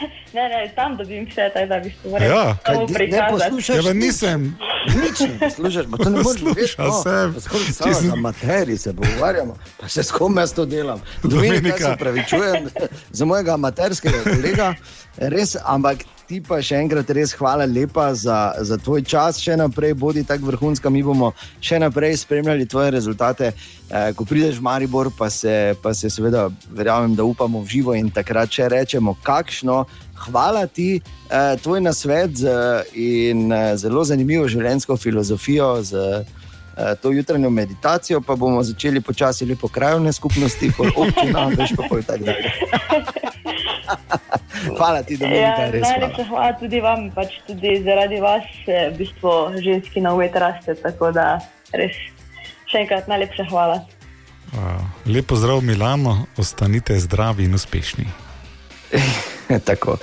ne, 0.50 0.71
tam 0.76 0.97
dobim 0.97 1.26
vse, 1.26 1.50
tako 1.54 1.67
da 1.67 1.80
bi 1.80 1.89
se 1.89 2.10
lahko 2.10 2.26
ja. 2.26 2.56
prikazal. 2.93 3.86
Ja, 3.88 3.93
nisem. 3.93 4.58
Nič 4.88 5.19
ne 5.19 5.39
poslušaš, 5.39 5.86
to 6.04 6.10
ne 6.10 6.23
moreš 6.23 6.43
biti. 6.43 6.67
Skoro 6.67 7.93
se 7.93 8.08
na 8.08 8.15
materiji 8.15 8.78
se 8.78 8.93
pogovarjamo, 8.93 9.58
pa 9.80 9.88
se 9.88 10.04
s 10.04 10.12
kom 10.12 10.38
jaz 10.38 10.54
to 10.54 10.65
delam. 10.65 11.02
Dominika, 11.23 11.78
se 11.78 11.95
pravičujem 12.00 12.69
za 13.12 13.26
mojega 13.26 13.54
amaterskega 13.54 14.17
kolega, 14.23 14.73
res, 15.17 15.56
ampak 15.65 15.97
ti 16.28 16.41
pa 16.43 16.60
še 16.63 16.82
enkrat 16.84 17.10
res 17.15 17.32
hvala 17.39 17.65
lepa 17.65 18.10
za, 18.15 18.52
za 18.60 18.78
tvoj 18.78 19.04
čas, 19.08 19.39
še 19.39 19.56
naprej 19.60 19.93
bodi 19.95 20.26
tako 20.28 20.52
vrhunska, 20.52 20.91
mi 20.91 21.04
bomo 21.04 21.32
še 21.63 21.80
naprej 21.80 22.19
spremljali 22.23 22.67
tvoje 22.67 22.91
rezultate. 22.97 23.54
Eh, 23.88 24.12
ko 24.12 24.28
prideš 24.28 24.60
v 24.60 24.67
Maribor, 24.67 25.08
pa 25.15 25.30
se, 25.32 25.76
pa 25.80 25.93
se 25.95 26.12
seveda, 26.12 26.50
verjamem, 26.76 27.15
da 27.15 27.23
upamo 27.23 27.63
v 27.63 27.71
živo 27.71 27.95
in 27.95 28.12
takrat 28.12 28.52
še 28.52 28.67
rečemo, 28.73 29.15
kakšno. 29.23 29.86
Hvala 30.25 30.67
ti, 30.67 31.01
eh, 31.30 31.58
tvoj 31.63 31.82
nasvet 31.82 32.32
z, 32.36 32.49
in 32.93 33.51
eh, 33.51 33.77
zelo 33.77 34.03
zanimivo 34.03 34.47
življenjsko 34.47 34.97
filozofijo. 34.97 35.84
Z, 35.84 35.95
eh, 35.95 36.45
To 37.01 37.10
jutranjo 37.12 37.49
meditacijo 37.49 38.19
pa 38.21 38.36
bomo 38.36 38.62
začeli 38.63 39.01
počasi 39.01 39.45
lepo 39.45 39.67
krajovne 39.67 40.13
skupnosti, 40.13 40.69
kot 40.77 40.93
občina, 40.93 41.47
veš 41.58 41.73
pa 41.73 41.88
pol 41.89 42.03
tako 42.06 42.25
dalje. 42.25 42.51
hvala 44.77 45.01
ti, 45.03 45.17
da 45.17 45.27
mi 45.27 45.36
je 45.36 45.53
to 45.58 45.71
res. 45.71 45.82
Najlepša 45.88 46.25
hvala 46.30 46.51
tudi 46.60 46.82
vam, 46.86 47.10
pač 47.15 47.34
tudi 47.47 47.71
zaradi 47.82 48.21
vas, 48.21 48.45
v 48.67 48.93
bistvu 48.97 49.34
ženski 49.58 50.06
na 50.06 50.13
umet 50.13 50.38
raste, 50.38 50.77
tako 50.77 51.10
da 51.17 51.39
res 51.73 51.97
še 52.69 52.86
enkrat 52.86 53.10
najlepša 53.10 53.49
hvala. 53.49 53.82
Lepo 55.10 55.36
zdrav, 55.36 55.65
Milano, 55.65 56.27
ostanite 56.38 56.99
zdravi 56.99 57.49
in 57.49 57.58
uspešni. 57.58 58.27
Tako. 59.67 59.97